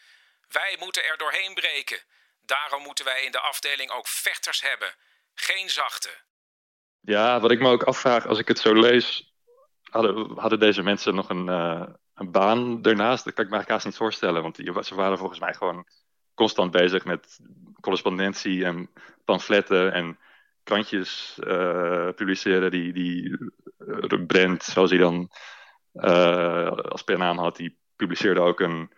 [0.48, 2.00] Wij moeten er doorheen breken.
[2.42, 4.96] Daarom moeten wij in de afdeling ook vechters hebben,
[5.34, 6.10] geen zachte.
[7.02, 9.34] Ja, wat ik me ook afvraag als ik het zo lees,
[9.84, 13.24] hadden, hadden deze mensen nog een, uh, een baan ernaast?
[13.24, 15.88] Dat kan ik me haast niet voorstellen, want die, ze waren volgens mij gewoon
[16.34, 17.40] constant bezig met
[17.80, 18.90] correspondentie en
[19.26, 20.20] pamfletten en
[20.68, 22.72] krantjes uh, publiceren.
[22.72, 23.38] Die, die
[23.78, 25.30] uh, Brent, zoals hij dan
[26.92, 28.92] als per naam had, die publiceerde ook een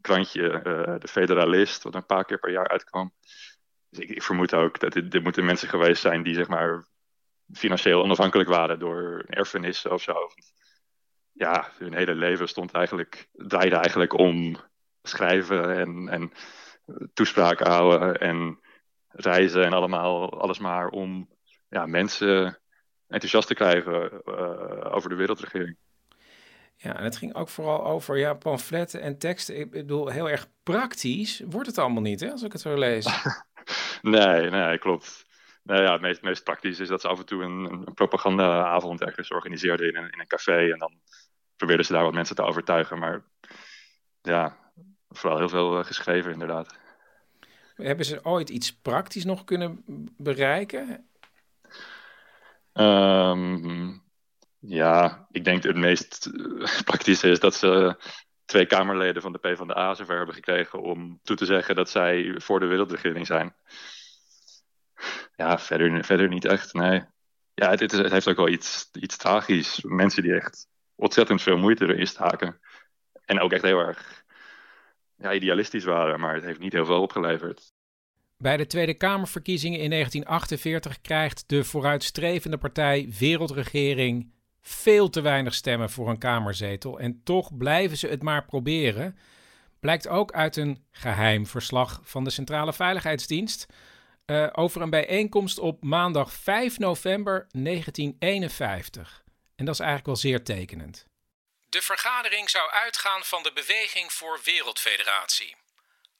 [0.00, 0.60] krantje,
[1.00, 3.12] De Federalist, wat een paar keer per jaar uitkwam.
[3.90, 6.84] Dus ik, vermoed ook dat dit, dit moeten mensen geweest zijn die zeg maar
[7.52, 10.14] financieel onafhankelijk waren door erfenissen of zo.
[11.32, 14.56] Ja, hun hele leven stond eigenlijk, draaide eigenlijk om
[15.02, 16.32] schrijven en, en
[17.12, 18.58] toespraken houden en
[19.18, 21.28] reizen en allemaal, alles maar om
[21.68, 22.58] ja, mensen
[23.08, 25.76] enthousiast te krijgen uh, over de wereldregering.
[26.76, 29.58] Ja, en het ging ook vooral over ja, pamfletten en teksten.
[29.58, 33.06] Ik bedoel, heel erg praktisch wordt het allemaal niet, hè, als ik het zo lees.
[34.02, 35.26] nee, nee, klopt.
[35.62, 39.00] Nou ja, het meest, meest praktisch is dat ze af en toe een, een propagandaavond
[39.00, 40.72] ergens organiseerden in een, in een café.
[40.72, 41.00] En dan
[41.56, 42.98] probeerden ze daar wat mensen te overtuigen.
[42.98, 43.24] Maar
[44.22, 44.56] ja,
[45.08, 46.78] vooral heel veel geschreven inderdaad.
[47.82, 49.84] Hebben ze ooit iets praktisch nog kunnen
[50.16, 51.08] bereiken?
[52.72, 54.02] Um,
[54.58, 56.30] ja, ik denk het meest
[56.84, 57.96] praktische is dat ze
[58.44, 62.60] twee Kamerleden van de PvdA zover hebben gekregen om toe te zeggen dat zij voor
[62.60, 63.54] de wereldregering zijn.
[65.36, 67.04] Ja, verder, verder niet echt, nee.
[67.54, 69.80] Ja, het, het, heeft ook wel iets, iets tragisch.
[69.82, 72.60] Mensen die echt ontzettend veel moeite erin staken.
[73.24, 74.24] En ook echt heel erg
[75.18, 77.72] ja, idealistisch waren, maar het heeft niet heel veel opgeleverd.
[78.36, 85.90] Bij de Tweede Kamerverkiezingen in 1948 krijgt de vooruitstrevende partij Wereldregering veel te weinig stemmen
[85.90, 86.98] voor een Kamerzetel.
[86.98, 89.16] En toch blijven ze het maar proberen.
[89.80, 93.66] Blijkt ook uit een geheim verslag van de Centrale Veiligheidsdienst.
[94.26, 99.24] Uh, over een bijeenkomst op maandag 5 november 1951.
[99.54, 101.07] En dat is eigenlijk wel zeer tekenend.
[101.70, 105.56] De vergadering zou uitgaan van de Beweging voor Wereldfederatie.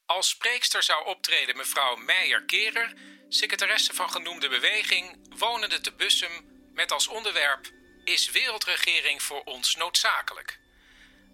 [0.07, 2.93] Als spreekster zou optreden mevrouw Meijer-Kerer,
[3.29, 7.71] secretaresse van genoemde beweging, wonende te Bussum, met als onderwerp
[8.05, 10.59] Is wereldregering voor ons noodzakelijk?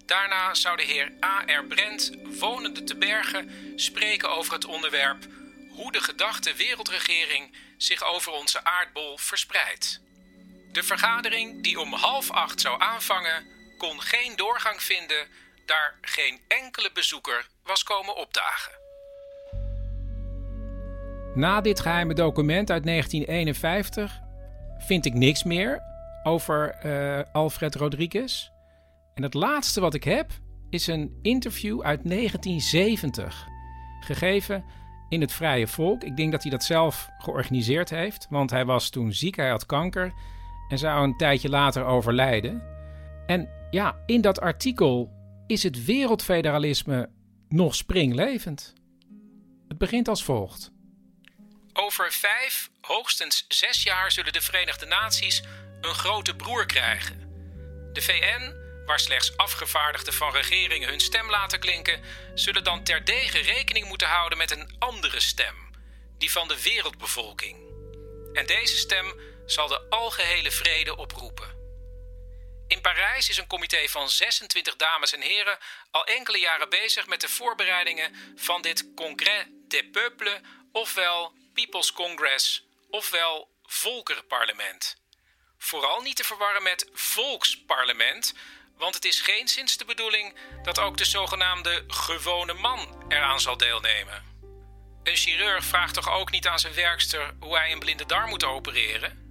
[0.07, 1.65] Daarna zou de heer A.R.
[1.65, 5.27] Brent, wonende te Bergen, spreken over het onderwerp
[5.71, 10.01] hoe de gedachte wereldregering zich over onze aardbol verspreidt.
[10.73, 13.54] De vergadering, die om half acht zou aanvangen,
[13.89, 15.27] kon geen doorgang vinden,
[15.67, 18.73] daar geen enkele bezoeker was komen opdagen.
[21.35, 24.21] Na dit geheime document uit 1951
[24.79, 25.83] vind ik niks meer
[26.23, 28.49] over uh, Alfred Rodriguez.
[29.15, 30.31] En het laatste wat ik heb
[30.71, 33.47] is een interview uit 1970,
[34.01, 34.65] gegeven
[35.09, 36.03] in het Vrije Volk.
[36.03, 39.67] Ik denk dat hij dat zelf georganiseerd heeft, want hij was toen ziek, hij had
[39.67, 40.13] kanker
[40.69, 42.63] en zou een tijdje later overlijden.
[43.27, 45.13] En ja, in dat artikel
[45.47, 47.11] is het wereldfederalisme
[47.49, 48.73] nog springlevend.
[49.69, 50.71] Het begint als volgt.
[51.73, 55.43] Over vijf, hoogstens zes jaar zullen de Verenigde Naties
[55.81, 57.19] een grote broer krijgen.
[57.93, 62.01] De VN waar slechts afgevaardigden van regeringen hun stem laten klinken,
[62.35, 65.55] zullen dan terdege rekening moeten houden met een andere stem,
[66.19, 67.57] die van de wereldbevolking.
[68.33, 69.15] En deze stem
[69.47, 71.54] zal de algehele vrede oproepen.
[72.69, 75.59] In Parijs is een comité van 26 dames en heren
[75.91, 80.41] al enkele jaren bezig met de voorbereidingen van dit Congrès des Peuples,
[80.73, 84.97] ofwel People's Congress, ofwel Volkerenparlement.
[85.59, 88.35] Vooral niet te verwarren met Volksparlement,
[88.77, 93.57] want het is geen sinds de bedoeling dat ook de zogenaamde gewone man eraan zal
[93.57, 94.33] deelnemen.
[95.03, 98.45] Een chirurg vraagt toch ook niet aan zijn werkster hoe hij een blinde darm moet
[98.45, 99.24] opereren?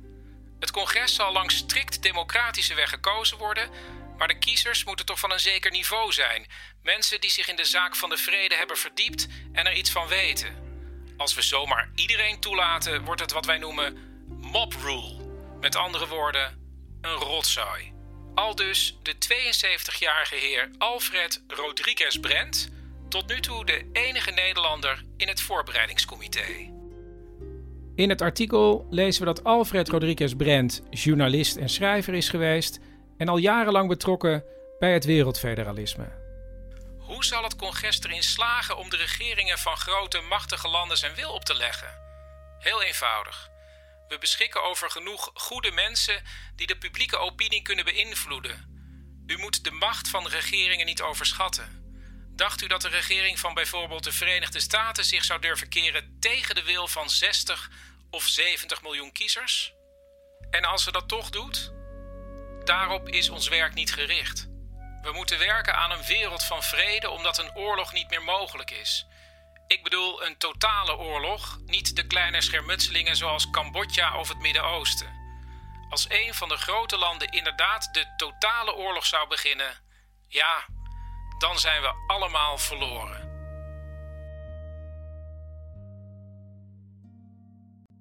[0.64, 3.70] Het congres zal langs strikt democratische weg gekozen worden,
[4.18, 6.46] maar de kiezers moeten toch van een zeker niveau zijn.
[6.84, 10.08] Mensen die zich in de zaak van de vrede hebben verdiept en er iets van
[10.08, 10.56] weten.
[11.18, 13.98] Als we zomaar iedereen toelaten, wordt het wat wij noemen
[14.28, 15.16] mob rule.
[15.60, 16.60] Met andere woorden,
[17.02, 17.94] een rotzooi.
[18.36, 22.70] Al dus de 72-jarige heer Alfred Rodriguez Brent,
[23.10, 26.73] tot nu toe de enige Nederlander in het voorbereidingscomité.
[27.96, 32.80] In het artikel lezen we dat Alfred Rodriguez Brent journalist en schrijver is geweest
[33.18, 34.44] en al jarenlang betrokken
[34.80, 36.12] bij het wereldfederalisme.
[37.00, 41.32] Hoe zal het congres erin slagen om de regeringen van grote, machtige landen zijn wil
[41.32, 41.88] op te leggen?
[42.60, 43.50] Heel eenvoudig.
[44.08, 46.22] We beschikken over genoeg goede mensen
[46.56, 48.72] die de publieke opinie kunnen beïnvloeden.
[49.26, 51.83] U moet de macht van regeringen niet overschatten.
[52.36, 56.56] Dacht u dat de regering van bijvoorbeeld de Verenigde Staten zich zou durven keren tegen
[56.56, 57.70] de wil van 60
[58.10, 59.74] of 70 miljoen kiezers?
[60.50, 61.72] En als ze dat toch doet?
[62.64, 64.48] Daarop is ons werk niet gericht.
[65.02, 69.06] We moeten werken aan een wereld van vrede omdat een oorlog niet meer mogelijk is.
[69.68, 75.22] Ik bedoel een totale oorlog, niet de kleine schermutselingen zoals Cambodja of het Midden-Oosten.
[75.90, 79.78] Als een van de grote landen inderdaad de totale oorlog zou beginnen,
[80.28, 80.66] ja,
[81.48, 83.22] dan zijn we allemaal verloren.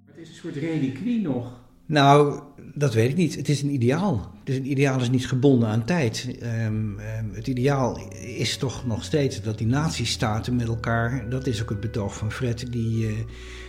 [0.05, 1.61] Het is een soort reliquie nog.
[1.85, 2.41] Nou,
[2.73, 3.35] dat weet ik niet.
[3.35, 4.31] Het is een ideaal.
[4.43, 6.37] Dus een ideaal is niet gebonden aan tijd.
[6.43, 11.61] Um, um, het ideaal is toch nog steeds dat die natiestaten met elkaar, dat is
[11.61, 13.17] ook het betoog van Fred, die, uh,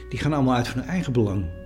[0.09, 1.64] die gaan allemaal uit van hun eigen belang.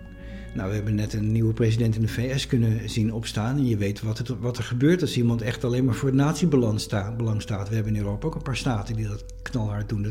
[0.54, 3.56] Nou, we hebben net een nieuwe president in de VS kunnen zien opstaan.
[3.56, 6.18] En je weet wat, het, wat er gebeurt als iemand echt alleen maar voor het
[6.18, 7.68] natiebelang staat, belang staat.
[7.68, 10.02] We hebben in Europa ook een paar staten die dat knalhard doen.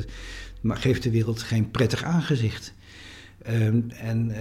[0.61, 2.73] Dat geeft de wereld geen prettig aangezicht.
[3.49, 4.33] Um, en,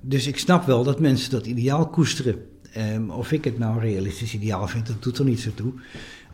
[0.00, 2.49] dus ik snap wel dat mensen dat ideaal koesteren.
[2.76, 5.72] Um, of ik het nou realistisch ideaal vind, dat doet er niet zo toe.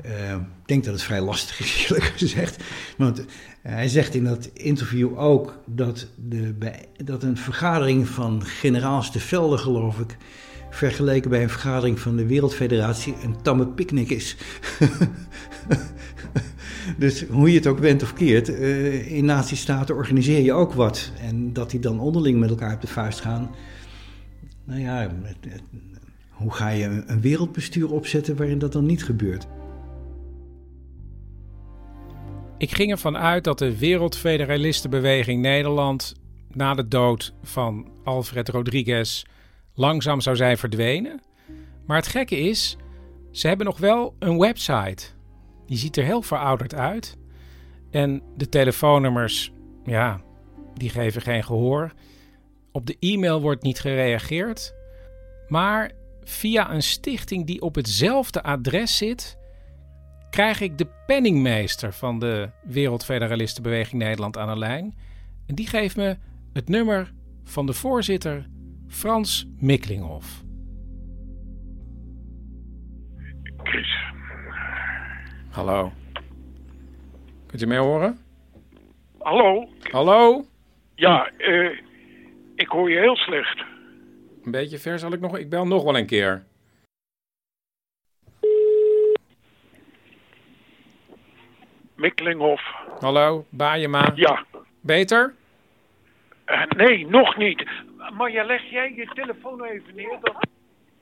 [0.05, 2.63] Uh, ik denk dat het vrij lastig is, eerlijk gezegd.
[2.97, 3.25] Want uh,
[3.63, 6.55] hij zegt in dat interview ook dat, de,
[7.05, 10.17] dat een vergadering van generaals te velden, geloof ik,
[10.71, 14.37] vergeleken bij een vergadering van de Wereldfederatie een tamme picknick is.
[16.99, 21.13] dus hoe je het ook bent of keert, uh, in nazistaten organiseer je ook wat.
[21.21, 23.51] En dat die dan onderling met elkaar op de vuist gaan.
[24.65, 25.11] Nou ja,
[26.37, 29.47] hoe ga je een wereldbestuur opzetten waarin dat dan niet gebeurt?
[32.59, 36.15] Ik ging ervan uit dat de Wereldfederalistenbeweging Nederland
[36.53, 39.25] na de dood van Alfred Rodriguez
[39.75, 41.21] langzaam zou zijn verdwenen.
[41.87, 42.77] Maar het gekke is,
[43.31, 45.05] ze hebben nog wel een website.
[45.67, 47.17] Die ziet er heel verouderd uit.
[47.91, 49.53] En de telefoonnummers,
[49.85, 50.21] ja,
[50.75, 51.93] die geven geen gehoor.
[52.73, 54.75] Op de e-mail wordt niet gereageerd.
[55.49, 55.91] Maar
[56.29, 59.39] via een stichting die op hetzelfde adres zit,
[60.31, 64.95] krijg ik de penningmeester van de Wereldfederalistenbeweging Nederland aan de lijn.
[65.47, 66.17] En die geeft me
[66.53, 67.13] het nummer
[67.45, 68.47] van de voorzitter
[68.89, 70.45] Frans Mikkelinghoff.
[73.63, 73.97] Chris.
[75.51, 75.93] Hallo.
[77.47, 78.19] Kunt u mij horen?
[79.19, 79.69] Hallo?
[79.91, 80.45] Hallo?
[80.95, 81.79] Ja, uh,
[82.55, 83.65] ik hoor je heel slecht.
[84.47, 85.39] Een beetje ver zal ik nog...
[85.39, 86.45] Ik bel nog wel een keer.
[91.95, 92.63] Mikkelinghof.
[92.99, 94.13] Hallo, Baaiema.
[94.15, 94.45] Ja.
[94.81, 95.35] Beter?
[96.47, 97.69] Uh, nee, nog niet.
[98.13, 100.43] Maar ja, leg jij je telefoon even neer, dan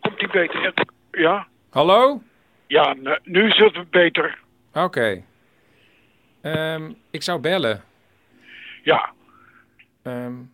[0.01, 0.75] komt die beter.
[1.11, 1.47] Ja?
[1.71, 2.23] Hallo?
[2.67, 4.39] Ja, nu is het beter.
[4.73, 5.25] Oké.
[6.41, 6.75] Okay.
[6.75, 7.83] Um, ik zou bellen.
[8.83, 9.13] Ja.
[10.03, 10.54] Um,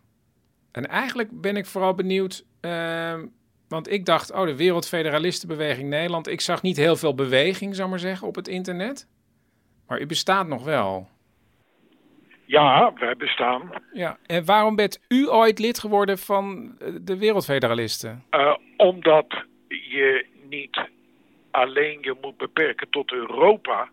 [0.71, 3.19] en eigenlijk ben ik vooral benieuwd, uh,
[3.67, 6.27] want ik dacht, oh, de Wereldfederalistenbeweging Nederland.
[6.27, 9.07] Ik zag niet heel veel beweging, zou maar zeggen, op het internet.
[9.87, 11.09] Maar u bestaat nog wel.
[12.45, 13.71] Ja, wij bestaan.
[13.93, 18.23] Ja, en waarom bent u ooit lid geworden van de Wereldfederalisten?
[18.31, 20.89] Uh, omdat je niet
[21.51, 23.89] alleen je moet beperken tot Europa,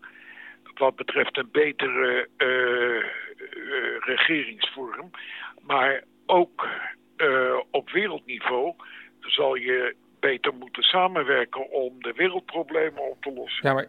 [0.73, 5.11] wat betreft een betere uh, uh, regeringsvorm,
[5.61, 6.67] maar ook
[7.17, 8.73] uh, op wereldniveau
[9.19, 13.67] zal je beter moeten samenwerken om de wereldproblemen op te lossen.
[13.67, 13.87] Ja, maar,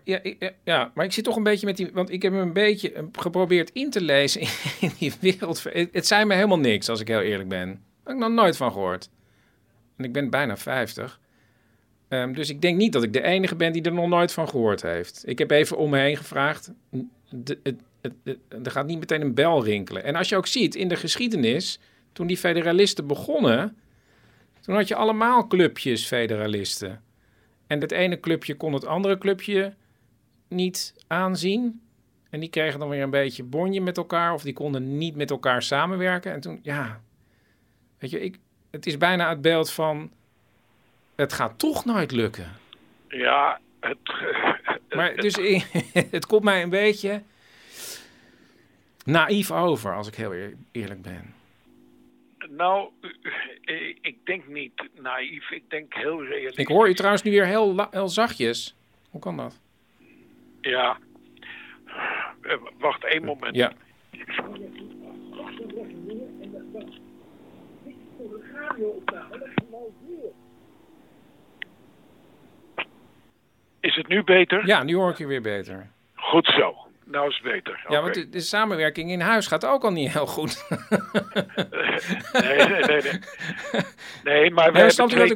[0.64, 1.90] ja, maar ik zit toch een beetje met die...
[1.92, 4.40] Want ik heb hem een beetje geprobeerd in te lezen
[4.86, 5.64] in die wereld.
[5.92, 7.68] Het, zei me helemaal niks, als ik heel eerlijk ben.
[7.68, 9.10] Daar heb ik nog nooit van gehoord.
[9.96, 11.20] En ik ben bijna 50.
[12.08, 14.48] Um, dus ik denk niet dat ik de enige ben die er nog nooit van
[14.48, 15.22] gehoord heeft.
[15.26, 16.72] Ik heb even om me heen gevraagd.
[17.28, 17.58] De,
[18.64, 20.04] er gaat niet meteen een bel rinkelen.
[20.04, 21.80] En als je ook ziet, in de geschiedenis
[22.12, 23.76] toen die federalisten begonnen,
[24.60, 27.02] toen had je allemaal clubjes federalisten.
[27.66, 29.74] En het ene clubje kon het andere clubje
[30.48, 31.82] niet aanzien.
[32.30, 35.30] En die kregen dan weer een beetje bonje met elkaar, of die konden niet met
[35.30, 36.32] elkaar samenwerken.
[36.32, 37.00] En toen, ja,
[37.98, 38.38] weet je, ik,
[38.70, 40.10] het is bijna het beeld van,
[41.14, 42.52] het gaat toch nooit lukken.
[43.08, 43.98] Ja, het...
[44.90, 45.34] Maar dus
[46.10, 47.22] het komt mij een beetje
[49.04, 50.34] naïef over, als ik heel
[50.72, 51.34] eerlijk ben.
[52.48, 52.90] Nou,
[54.00, 55.50] ik denk niet naïef.
[55.50, 56.56] Ik denk heel realistisch.
[56.56, 58.76] Ik hoor je trouwens nu weer heel, heel zachtjes.
[59.10, 59.60] Hoe kan dat?
[60.60, 60.98] Ja.
[62.42, 63.56] Eh, wacht één moment.
[63.56, 63.72] Ja.
[73.80, 74.66] Is het nu beter?
[74.66, 75.90] Ja, nu hoor ik je weer beter.
[76.14, 76.76] Goed zo.
[77.10, 77.84] Nou is het beter.
[77.88, 80.58] Ja, want de, de samenwerking in huis gaat ook al niet heel goed.
[82.32, 83.00] Nee, nee, nee.
[83.02, 83.20] Nee,
[84.24, 85.30] nee maar we, hebben twee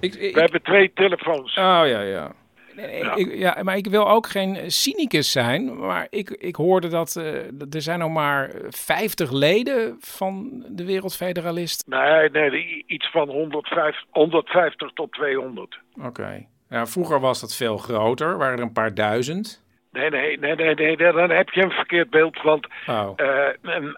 [0.00, 1.56] ik we hebben twee telefoons.
[1.56, 2.32] Oh ja, ja.
[2.74, 3.14] Nee, nee, Ja.
[3.14, 5.78] Ik, ja, maar ik wil ook geen cynicus zijn.
[5.78, 7.34] Maar ik, ik hoorde dat eh,
[7.74, 11.86] er zijn nog maar 50 leden van de Wereldfederalist.
[11.86, 15.78] Nee, nee, iets van 150, 150 tot 200.
[16.02, 16.46] Oké.
[16.68, 19.65] Ja, vroeger was dat veel groter, waren er een paar duizend.
[19.96, 22.42] Nee, nee, nee, nee, nee, dan heb je een verkeerd beeld.
[22.42, 23.12] Want Oh.
[23.16, 23.48] eh,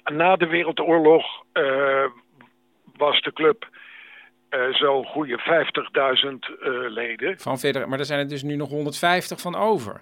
[0.04, 2.04] na de Wereldoorlog eh,
[2.96, 3.68] was de club
[4.48, 7.38] eh, zo'n goede 50.000 eh, leden.
[7.38, 10.00] Van federa- maar er zijn er dus nu nog 150 van over.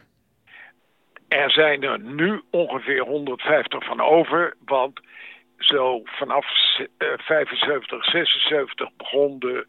[1.29, 5.01] Er zijn er nu ongeveer 150 van over, want
[5.59, 6.47] zo vanaf
[6.99, 9.67] eh, 75, 76 begon de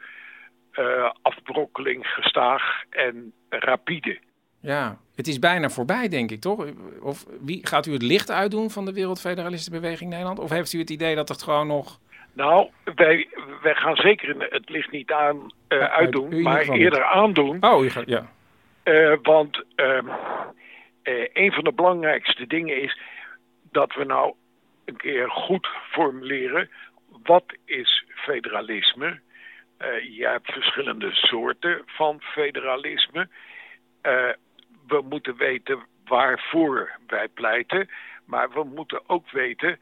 [1.21, 4.19] afbrokkeling gestaag en rapide.
[4.67, 6.65] Ja, het is bijna voorbij, denk ik, toch?
[7.01, 10.39] Of wie, gaat u het licht uitdoen van de Wereldfederalistenbeweging Nederland?
[10.39, 11.99] Of heeft u het idee dat het gewoon nog...
[12.33, 13.27] Nou, wij,
[13.61, 17.63] wij gaan zeker het licht niet aan eh, uit- uitdoen, u maar eerder aandoen.
[17.63, 18.31] Oh, u gaat, ja.
[18.83, 20.07] Eh, want ehm,
[21.03, 22.99] eh, een van de belangrijkste dingen is
[23.71, 24.33] dat we nou
[24.85, 26.69] een keer goed formuleren.
[27.23, 29.19] Wat is federalisme?
[30.09, 33.29] Je hebt verschillende soorten van federalisme.
[34.87, 37.89] We moeten weten waarvoor wij pleiten.
[38.25, 39.79] Maar we moeten ook weten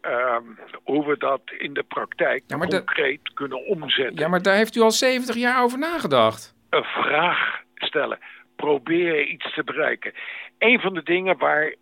[0.00, 0.42] ehm,
[0.82, 4.80] hoe we dat in de praktijk Ja, concreet kunnen omzetten Ja, maar daar heeft u
[4.80, 6.54] al 70 jaar over nagedacht.
[6.70, 8.18] een vraag stellen.
[8.56, 10.12] Proberen iets te bereiken.
[10.58, 11.74] Een van de dingen waar eh,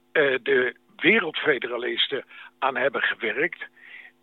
[0.42, 2.24] de wereldfederalisten
[2.58, 3.64] aan hebben gewerkt,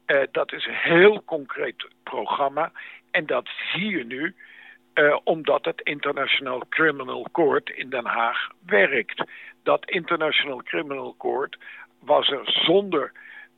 [0.05, 2.71] eh, dat is een heel concreet programma.
[3.11, 4.35] En dat zie je nu
[4.93, 9.23] eh, omdat het International Criminal Court in Den Haag werkt.
[9.63, 11.57] Dat International Criminal Court
[11.99, 13.11] was er zonder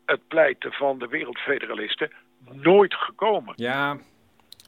[0.05, 2.11] het pleiten van de wereldfederalisten
[2.51, 3.53] nooit gekomen.
[3.55, 3.97] Ja.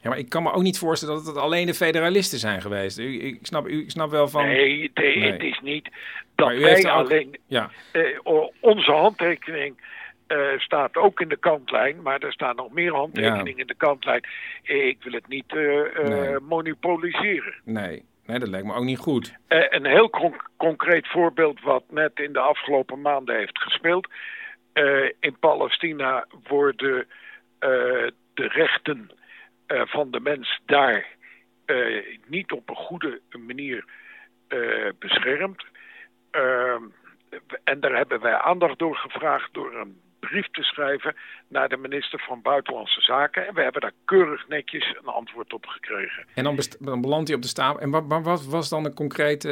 [0.01, 2.99] ja, maar ik kan me ook niet voorstellen dat het alleen de federalisten zijn geweest.
[2.99, 4.45] U, ik, snap, u, ik snap wel van...
[4.45, 5.32] Nee, nee, Nee.
[5.32, 5.89] het is niet
[6.36, 7.38] dat wij ook- alleen.
[7.47, 8.20] Ja, eh,
[8.59, 9.82] onze handtekening
[10.28, 14.23] eh, staat ook in de kantlijn, maar er staan nog meer handtekeningen in de kantlijn.
[14.63, 16.39] Ik wil het niet eh, Nee.
[16.39, 17.55] monopoliseren.
[17.63, 18.05] nee.
[18.26, 19.36] Nee, dat lijkt me ook niet goed.
[19.47, 24.07] Een heel con- concreet voorbeeld wat net in de afgelopen maanden heeft gespeeld.
[25.19, 27.07] In Palestina worden
[27.59, 29.11] de rechten
[29.67, 31.05] van de mens daar
[32.28, 33.86] niet op een goede manier
[34.99, 35.65] beschermd.
[36.32, 36.84] Ehm,
[37.63, 41.15] en daar hebben wij aandacht door gevraagd door een brief te schrijven
[41.47, 43.47] naar de minister van Buitenlandse Zaken.
[43.47, 46.26] En we hebben daar keurig netjes een antwoord op gekregen.
[46.34, 47.82] En dan, dan belandt hij op de stapel.
[47.82, 49.49] En wat, wat, was dan de concrete...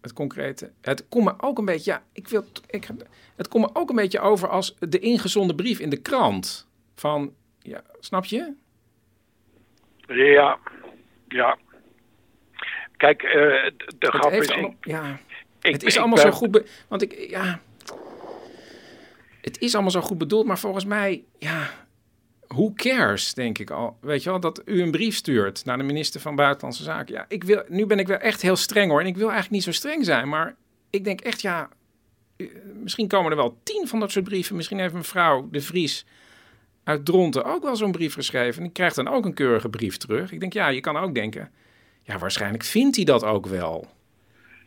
[0.00, 0.72] Het concrete...
[0.80, 1.90] Het komt me ook een beetje...
[1.90, 2.44] Ja, ik wil...
[2.66, 2.88] Ik,
[3.36, 6.68] het komt me ook een beetje over als de ingezonden brief in de krant.
[6.94, 7.34] Van...
[7.58, 8.54] Ja, snap je?
[10.06, 10.58] Ja,
[11.28, 11.58] ja.
[12.96, 14.46] Kijk, eh, de Het grap is...
[14.80, 15.18] ja,
[15.60, 16.50] ik- het is allemaal ben- zo goed...
[16.50, 17.30] be- want ik...
[17.30, 17.60] Ja...
[19.40, 21.24] Het is allemaal zo goed bedoeld, maar volgens mij...
[21.38, 21.70] Ja...
[22.46, 23.96] Who cares, denk ik al.
[24.00, 27.14] Weet je wel, dat u een brief stuurt naar de minister van Buitenlandse Zaken.
[27.14, 29.00] Ja, ik wil, nu ben ik wel echt heel streng hoor.
[29.00, 30.28] En ik wil eigenlijk niet zo streng zijn.
[30.28, 30.54] Maar
[30.90, 31.68] ik denk echt, ja...
[32.82, 34.56] Misschien komen er wel tien van dat soort brieven.
[34.56, 36.06] Misschien heeft mevrouw De Vries
[36.84, 38.56] uit Dronten ook wel zo'n brief geschreven.
[38.56, 40.32] En die krijgt dan ook een keurige brief terug.
[40.32, 41.50] Ik denk, ja, je kan ook denken...
[42.02, 43.88] Ja, waarschijnlijk vindt hij dat ook wel.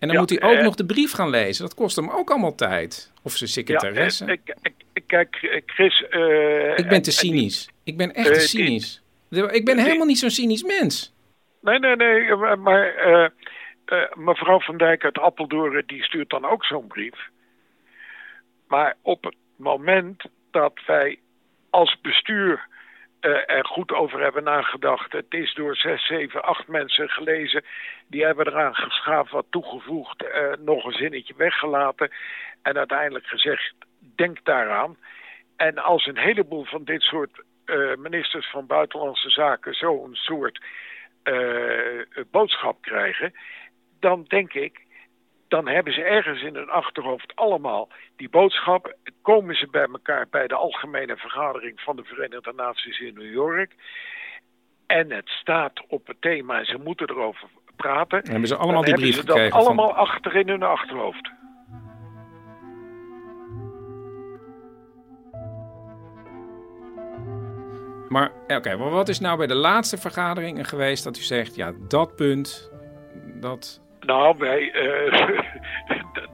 [0.03, 1.63] En dan Ja, moet hij ook eh, nog de brief gaan lezen.
[1.65, 3.11] Dat kost hem ook allemaal tijd.
[3.21, 4.25] Of zijn secretaresse.
[4.25, 6.03] Ja, eh, kijk, Chris...
[6.09, 7.69] eh, ik ben en- te cynisch.
[7.83, 9.01] Ik ben echt te cynisch.
[9.29, 11.13] Ik ben helemaal niet zo'n cynisch mens.
[11.61, 13.31] Nee, nee, nee, maar-
[14.13, 17.29] mevrouw van Dijk uit Appeldoorn, die stuurt dan ook zo'n brief.
[18.67, 21.19] Maar op het moment dat wij
[21.69, 22.67] als bestuur
[23.31, 25.11] er goed over hebben nagedacht.
[25.11, 27.63] Het is door zes, zeven, acht mensen gelezen.
[28.07, 32.11] Die hebben eraan geschaafd, wat toegevoegd, eh, nog een zinnetje weggelaten.
[32.61, 33.73] En uiteindelijk gezegd,
[34.15, 34.97] denk daaraan.
[35.55, 40.61] En als een heleboel van dit soort eh, ministers van Buitenlandse Zaken zo'n soort
[41.23, 43.33] eh, boodschap krijgen,
[43.99, 44.81] dan denk ik,
[45.53, 48.93] dan hebben ze ergens in hun achterhoofd allemaal die boodschap.
[49.21, 53.75] Komen ze bij elkaar bij de algemene vergadering van de Verenigde Naties in New York.
[54.85, 58.21] En het staat op het thema en ze moeten erover praten.
[58.23, 59.41] Dan hebben ze allemaal die brief gekregen.
[59.41, 61.31] Hebben ze dat allemaal achter in hun achterhoofd.
[68.09, 71.55] Maar eh, oké, maar wat is nou bij de laatste vergaderingen geweest dat u zegt,
[71.55, 72.71] ja, dat punt,
[73.39, 75.27] dat nou, wij, eh,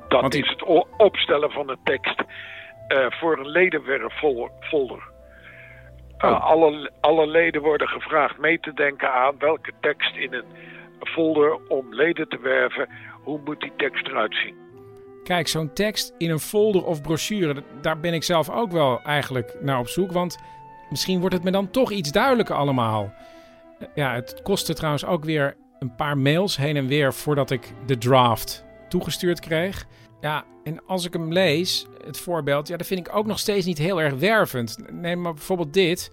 [0.10, 0.64] dat Want is het
[0.98, 2.24] opstellen van de tekst
[2.88, 5.02] eh, voor een ledenwerffolder.
[5.02, 5.08] Eh,
[6.22, 6.46] Oh.
[6.46, 10.44] alle, alle leden worden gevraagd mee te denken aan welke tekst in een
[11.00, 12.90] folder om leden te werven,
[13.24, 14.56] hoe moet die tekst eruit zien?
[15.24, 19.56] Kijk, zo'n tekst in een folder of brochure, daar ben ik zelf ook wel eigenlijk
[19.62, 20.12] naar op zoek.
[20.12, 20.38] Want
[20.90, 23.14] misschien wordt het me dan toch iets duidelijker allemaal.
[23.96, 27.98] Ja, het kostte trouwens ook weer een paar mails heen en weer voordat ik de
[27.98, 29.86] draft toegestuurd kreeg.
[30.22, 33.66] Ja, en als ik hem lees, het voorbeeld, ja, dat vind ik ook nog steeds
[33.66, 34.78] niet heel erg wervend.
[34.92, 36.12] Neem maar bijvoorbeeld dit.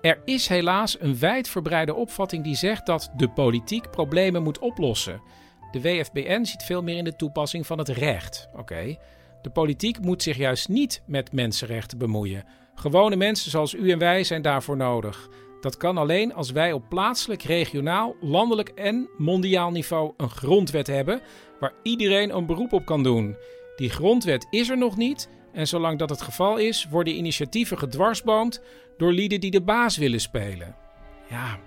[0.00, 5.22] Er is helaas een wijdverbreide opvatting die zegt dat de politiek problemen moet oplossen.
[5.70, 8.48] De WFBN ziet veel meer in de toepassing van het recht.
[8.56, 8.96] Oké.
[9.42, 12.44] De politiek moet zich juist niet met mensenrechten bemoeien.
[12.74, 15.28] Gewone mensen zoals u en wij zijn daarvoor nodig.
[15.66, 21.20] Dat kan alleen als wij op plaatselijk, regionaal, landelijk en mondiaal niveau een grondwet hebben
[21.60, 23.36] waar iedereen een beroep op kan doen.
[23.76, 28.62] Die grondwet is er nog niet en zolang dat het geval is, worden initiatieven gedwarsboomd
[28.96, 30.76] door lieden die de baas willen spelen.
[31.28, 31.58] Ja,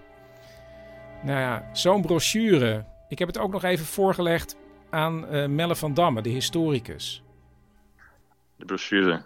[1.23, 2.85] nou ja, zo'n brochure.
[3.09, 4.57] Ik heb het ook nog even voorgelegd
[4.89, 7.23] aan eh, Melle van Damme, de historicus.
[8.55, 9.25] De brochure.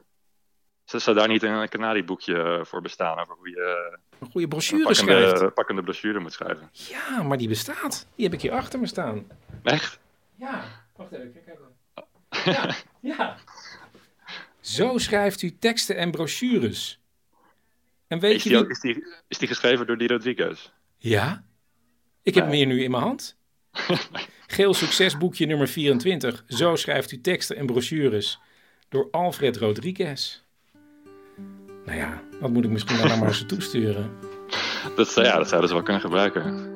[0.83, 4.95] Zou daar niet een kanarieboekje eh, voor bestaan over hoe je Een goede brochure een
[4.95, 5.29] schrijft.
[5.29, 6.69] pakkende, pakkende brochure moet schrijven?
[6.71, 8.07] Ja, maar die bestaat.
[8.15, 9.27] Die heb ik hier achter me staan.
[9.63, 9.99] Echt?
[10.35, 10.63] Ja,
[10.95, 11.33] wacht even.
[11.33, 12.53] Kijk even.
[12.53, 13.37] Ja, ja.
[14.59, 16.99] Zo schrijft u teksten en brochures.
[18.07, 20.71] En weet Is je die, ook- is, die, is die geschreven door die Rodriguez?
[20.97, 21.43] Ja?
[22.23, 23.35] Ik heb hem hier nu in mijn hand.
[24.47, 26.43] Geel succesboekje nummer 24.
[26.47, 28.39] Zo schrijft u teksten en brochures.
[28.89, 30.42] Door Alfred Rodriguez.
[31.85, 34.11] Nou ja, dat moet ik misschien dan maar eens toesturen.
[34.95, 36.71] Dat, ja, dat zouden ze wel kunnen gebruiken.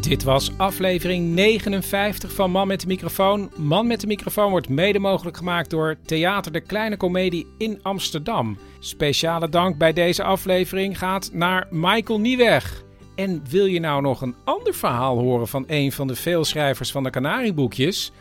[0.00, 3.50] Dit was aflevering 59 van Man met de Microfoon.
[3.56, 8.58] Man met de Microfoon wordt mede mogelijk gemaakt door Theater de Kleine Comedie in Amsterdam.
[8.78, 12.84] Speciale dank bij deze aflevering gaat naar Michael Nieweg.
[13.14, 17.02] En wil je nou nog een ander verhaal horen van een van de veelschrijvers van
[17.02, 18.12] de Canarieboekjes?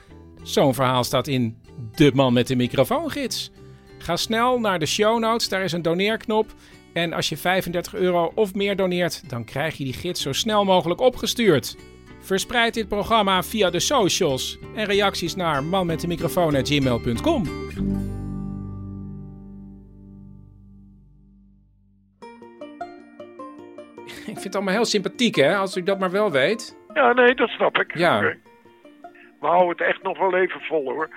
[0.44, 1.58] Zo'n verhaal staat in
[1.96, 3.52] De Man met de Microfoongids.
[3.98, 6.54] Ga snel naar de show notes, daar is een doneerknop.
[6.94, 10.66] En als je 35 euro of meer doneert, dan krijg je die gids zo snel
[10.66, 11.78] mogelijk opgestuurd.
[12.20, 17.44] Verspreid dit programma via de socials en reacties naar manmetdemicrofoon.gmail.com.
[24.06, 26.78] Ik vind het allemaal heel sympathiek, hè, als u dat maar wel weet.
[26.94, 27.98] Ja, nee, dat snap ik.
[27.98, 28.20] Ja.
[29.40, 31.10] We houden het echt nog wel even vol hoor.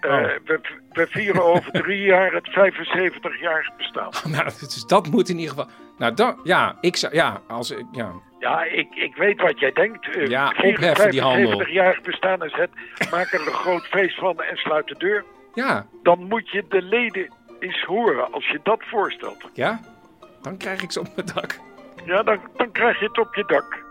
[0.00, 0.22] Eh, Oh.
[0.44, 0.60] we,
[0.92, 4.10] we vieren over drie jaar het 75-jarig bestaan.
[4.36, 5.70] Nou, dus dat moet in ieder geval.
[5.98, 8.12] Nou, dan, ja, ik zou, ja, als ik, ja.
[8.38, 10.16] Ja, ik, ik weet wat jij denkt.
[10.16, 11.60] Eh, Ja, opheffen die handel.
[11.62, 12.70] 75-jarig bestaan is het.
[13.10, 15.24] Maak er een groot feest van en sluit de deur.
[15.54, 19.48] Ja, Dan moet je de leden eens horen als je dat voorstelt.
[19.52, 19.80] ja,
[20.42, 21.58] dan krijg ik ze op mijn dak.
[22.04, 23.86] Ja, dan, dan krijg je het op je dak.